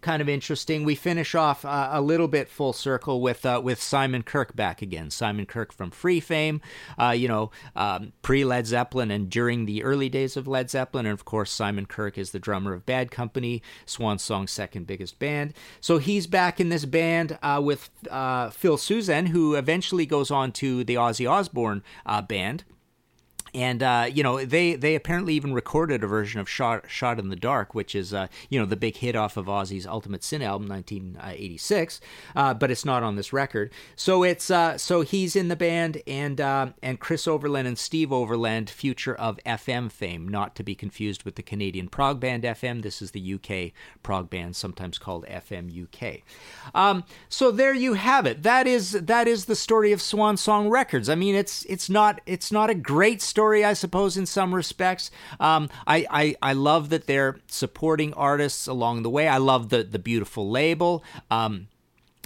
kind 0.00 0.22
of 0.22 0.28
interesting. 0.28 0.84
We 0.84 0.94
finish 0.94 1.34
off 1.34 1.64
uh, 1.64 1.90
a 1.92 2.00
little 2.00 2.28
bit 2.28 2.48
full 2.48 2.72
circle 2.72 3.20
with 3.20 3.44
uh, 3.44 3.60
with 3.62 3.80
Simon 3.80 4.22
Kirke 4.22 4.54
back 4.54 4.82
again. 4.82 5.10
Simon 5.10 5.46
Kirke 5.46 5.72
from 5.72 5.90
Free 5.90 6.20
fame, 6.20 6.60
uh, 6.98 7.10
you 7.10 7.28
know, 7.28 7.50
um, 7.76 8.12
pre 8.22 8.44
Led 8.44 8.66
Zeppelin 8.66 9.10
and 9.10 9.30
during 9.30 9.66
the 9.66 9.82
early 9.82 10.08
days 10.08 10.36
of 10.36 10.46
Led 10.46 10.70
Zeppelin, 10.70 11.06
and 11.06 11.12
of 11.12 11.24
course 11.24 11.50
Simon 11.50 11.86
Kirke 11.86 12.18
is 12.18 12.30
the 12.30 12.38
drummer 12.38 12.72
of 12.72 12.86
Bad 12.86 13.10
Company, 13.10 13.62
Swan 13.86 14.18
Song's 14.18 14.50
second 14.50 14.86
biggest 14.86 15.18
band. 15.18 15.54
So 15.80 15.98
he's 15.98 16.26
back 16.26 16.60
in 16.60 16.68
this 16.68 16.84
band 16.84 17.38
uh, 17.42 17.60
with 17.62 17.90
uh, 18.10 18.50
Phil 18.50 18.76
Soussan, 18.76 19.28
who 19.28 19.54
eventually 19.54 20.06
goes 20.06 20.30
on 20.30 20.52
to 20.52 20.84
the 20.84 20.94
Ozzy 20.94 21.30
Osbourne 21.30 21.82
uh, 22.06 22.22
band 22.22 22.64
and 23.54 23.82
uh, 23.82 24.08
you 24.12 24.22
know 24.22 24.44
they 24.44 24.74
they 24.74 24.94
apparently 24.94 25.34
even 25.34 25.52
recorded 25.52 26.04
a 26.04 26.06
version 26.06 26.40
of 26.40 26.48
"Shot 26.48 26.84
Shot 26.88 27.18
in 27.18 27.28
the 27.28 27.36
Dark," 27.36 27.74
which 27.74 27.94
is 27.94 28.14
uh, 28.14 28.28
you 28.48 28.58
know 28.58 28.66
the 28.66 28.76
big 28.76 28.96
hit 28.96 29.16
off 29.16 29.36
of 29.36 29.46
Ozzy's 29.46 29.86
Ultimate 29.86 30.22
Sin 30.22 30.42
album, 30.42 30.68
1986, 30.68 32.00
uh, 32.36 32.54
but 32.54 32.70
it's 32.70 32.84
not 32.84 33.02
on 33.02 33.16
this 33.16 33.32
record. 33.32 33.72
So 33.96 34.22
it's 34.22 34.50
uh, 34.50 34.78
so 34.78 35.02
he's 35.02 35.36
in 35.36 35.48
the 35.48 35.56
band, 35.56 36.02
and 36.06 36.40
uh, 36.40 36.68
and 36.82 37.00
Chris 37.00 37.26
Overland 37.26 37.66
and 37.66 37.78
Steve 37.78 38.12
Overland, 38.12 38.70
future 38.70 39.14
of 39.14 39.38
FM 39.44 39.90
fame, 39.90 40.28
not 40.28 40.54
to 40.56 40.62
be 40.62 40.74
confused 40.74 41.24
with 41.24 41.34
the 41.34 41.42
Canadian 41.42 41.88
prog 41.88 42.20
band 42.20 42.44
FM. 42.44 42.82
This 42.82 43.02
is 43.02 43.10
the 43.10 43.34
UK 43.34 43.72
prog 44.02 44.30
band, 44.30 44.56
sometimes 44.56 44.98
called 44.98 45.24
FM 45.26 45.70
UK. 45.70 46.22
Um, 46.74 47.04
so 47.28 47.50
there 47.50 47.74
you 47.74 47.94
have 47.94 48.26
it. 48.26 48.42
That 48.42 48.66
is 48.66 48.92
that 48.92 49.26
is 49.26 49.46
the 49.46 49.56
story 49.56 49.92
of 49.92 50.00
Swan 50.00 50.36
Song 50.36 50.68
Records. 50.68 51.08
I 51.08 51.14
mean, 51.14 51.34
it's 51.34 51.64
it's 51.64 51.90
not 51.90 52.20
it's 52.26 52.52
not 52.52 52.70
a 52.70 52.74
great 52.74 53.20
story 53.20 53.39
story, 53.40 53.64
I 53.64 53.72
suppose, 53.72 54.18
in 54.18 54.26
some 54.26 54.54
respects. 54.54 55.10
Um, 55.40 55.70
I, 55.86 56.06
I, 56.10 56.36
I 56.42 56.52
love 56.52 56.90
that 56.90 57.06
they're 57.06 57.38
supporting 57.46 58.12
artists 58.12 58.66
along 58.66 59.02
the 59.02 59.08
way. 59.08 59.28
I 59.28 59.38
love 59.38 59.70
the, 59.70 59.82
the 59.82 59.98
beautiful 59.98 60.50
label. 60.50 61.02
Um, 61.30 61.68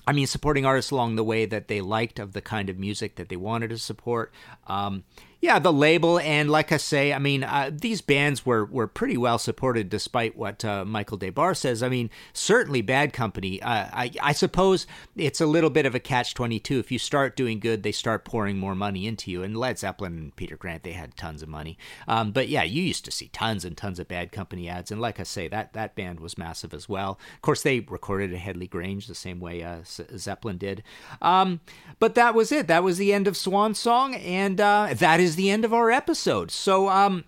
I 0.09 0.13
mean, 0.13 0.27
supporting 0.27 0.67
artists 0.67 0.91
along 0.91 1.15
the 1.15 1.23
way 1.23 1.47
that 1.47 1.69
they 1.69 1.81
liked 1.81 2.19
of 2.19 2.33
the 2.33 2.41
kind 2.41 2.69
of 2.69 2.81
music 2.81 3.15
that 3.15 3.29
they 3.29 3.37
wanted 3.37 3.71
to 3.71 3.79
support. 3.79 4.35
Um, 4.67 5.05
yeah, 5.45 5.59
the 5.59 5.75
label 5.75 6.19
and 6.21 6.51
like 6.51 6.73
I 6.73 6.79
say, 6.79 7.13
I 7.13 7.19
mean, 7.19 7.45
uh, 7.45 7.71
these 7.71 8.01
bands 8.01 8.47
were 8.47 8.65
were 8.65 8.87
pretty 8.87 9.19
well 9.19 9.37
supported 9.37 9.91
despite 9.91 10.39
what 10.39 10.65
uh, 10.65 10.87
Michael 10.87 11.19
Des 11.19 11.33
Barres 11.33 11.59
says. 11.59 11.83
I 11.83 11.91
mean, 11.91 12.09
certainly 12.33 12.81
Bad 12.81 13.13
Company. 13.13 13.61
Uh, 13.61 13.89
I 13.93 14.11
I 14.23 14.33
suppose 14.33 14.87
it's 15.15 15.43
a 15.43 15.47
little 15.47 15.69
bit 15.69 15.85
of 15.85 15.95
a 15.95 16.01
catch 16.01 16.33
twenty 16.33 16.59
two. 16.59 16.79
If 16.79 16.91
you 16.91 16.99
start 16.99 17.37
doing 17.37 17.61
good, 17.61 17.83
they 17.83 17.93
start 17.93 18.25
pouring 18.25 18.57
more 18.57 18.75
money 18.75 19.07
into 19.07 19.31
you. 19.31 19.43
And 19.43 19.55
Led 19.55 19.79
Zeppelin 19.79 20.17
and 20.17 20.35
Peter 20.35 20.57
Grant, 20.57 20.83
they 20.83 20.93
had 20.93 21.15
tons 21.15 21.43
of 21.43 21.51
money. 21.51 21.77
Um, 22.09 22.33
but 22.33 22.49
yeah, 22.49 22.63
you 22.63 22.83
used 22.83 23.05
to 23.05 23.11
see 23.11 23.29
tons 23.29 23.67
and 23.67 23.77
tons 23.77 23.99
of 23.99 24.09
Bad 24.09 24.33
Company 24.33 24.67
ads. 24.67 24.91
And 24.91 24.99
like 24.99 25.21
I 25.21 25.25
say, 25.25 25.47
that 25.49 25.75
that 25.75 25.95
band 25.95 26.21
was 26.21 26.39
massive 26.39 26.73
as 26.73 26.89
well. 26.89 27.19
Of 27.35 27.43
course, 27.43 27.63
they 27.63 27.81
recorded 27.81 28.33
at 28.33 28.39
Headley 28.41 28.67
Grange 28.67 29.09
the 29.09 29.15
same 29.15 29.41
way 29.41 29.63
uh, 29.63 29.81
Zeppelin 29.85 30.57
did. 30.57 30.83
Um, 31.21 31.61
but 31.99 32.15
that 32.15 32.35
was 32.35 32.51
it. 32.51 32.67
That 32.67 32.83
was 32.83 32.97
the 32.97 33.13
end 33.13 33.29
of 33.29 33.37
Swan 33.37 33.75
Song, 33.75 34.15
and 34.15 34.59
uh, 34.59 34.89
that 34.95 35.21
is 35.21 35.34
the 35.37 35.51
end 35.51 35.65
of 35.65 35.73
our 35.73 35.91
episode. 35.91 36.51
So, 36.51 36.89
um, 36.89 37.25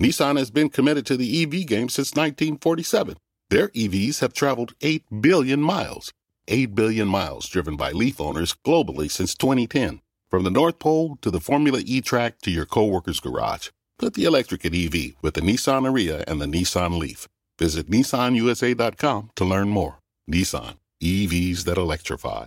Nissan 0.00 0.38
has 0.38 0.50
been 0.50 0.70
committed 0.70 1.04
to 1.06 1.16
the 1.16 1.42
EV 1.42 1.66
game 1.66 1.88
since 1.88 2.12
1947. 2.12 3.16
Their 3.50 3.68
EVs 3.68 4.20
have 4.20 4.32
traveled 4.32 4.74
8 4.80 5.04
billion 5.20 5.60
miles. 5.60 6.12
8 6.48 6.74
billion 6.74 7.06
miles 7.06 7.46
driven 7.48 7.76
by 7.76 7.90
Leaf 7.92 8.20
owners 8.20 8.56
globally 8.66 9.10
since 9.10 9.34
2010. 9.34 10.00
From 10.30 10.44
the 10.44 10.50
North 10.50 10.78
Pole 10.78 11.18
to 11.20 11.30
the 11.30 11.40
Formula 11.40 11.82
E 11.84 12.00
track 12.00 12.40
to 12.40 12.50
your 12.50 12.64
coworker's 12.64 13.20
garage. 13.20 13.68
Put 13.98 14.14
the 14.14 14.24
electric 14.24 14.64
at 14.64 14.74
EV 14.74 15.12
with 15.20 15.34
the 15.34 15.42
Nissan 15.42 15.82
Ariya 15.82 16.24
and 16.26 16.40
the 16.40 16.46
Nissan 16.46 16.98
Leaf. 16.98 17.28
Visit 17.58 17.90
nissanusa.com 17.90 19.30
to 19.36 19.44
learn 19.44 19.68
more. 19.68 19.98
Nissan, 20.28 20.76
EVs 21.02 21.64
that 21.64 21.76
electrify. 21.76 22.46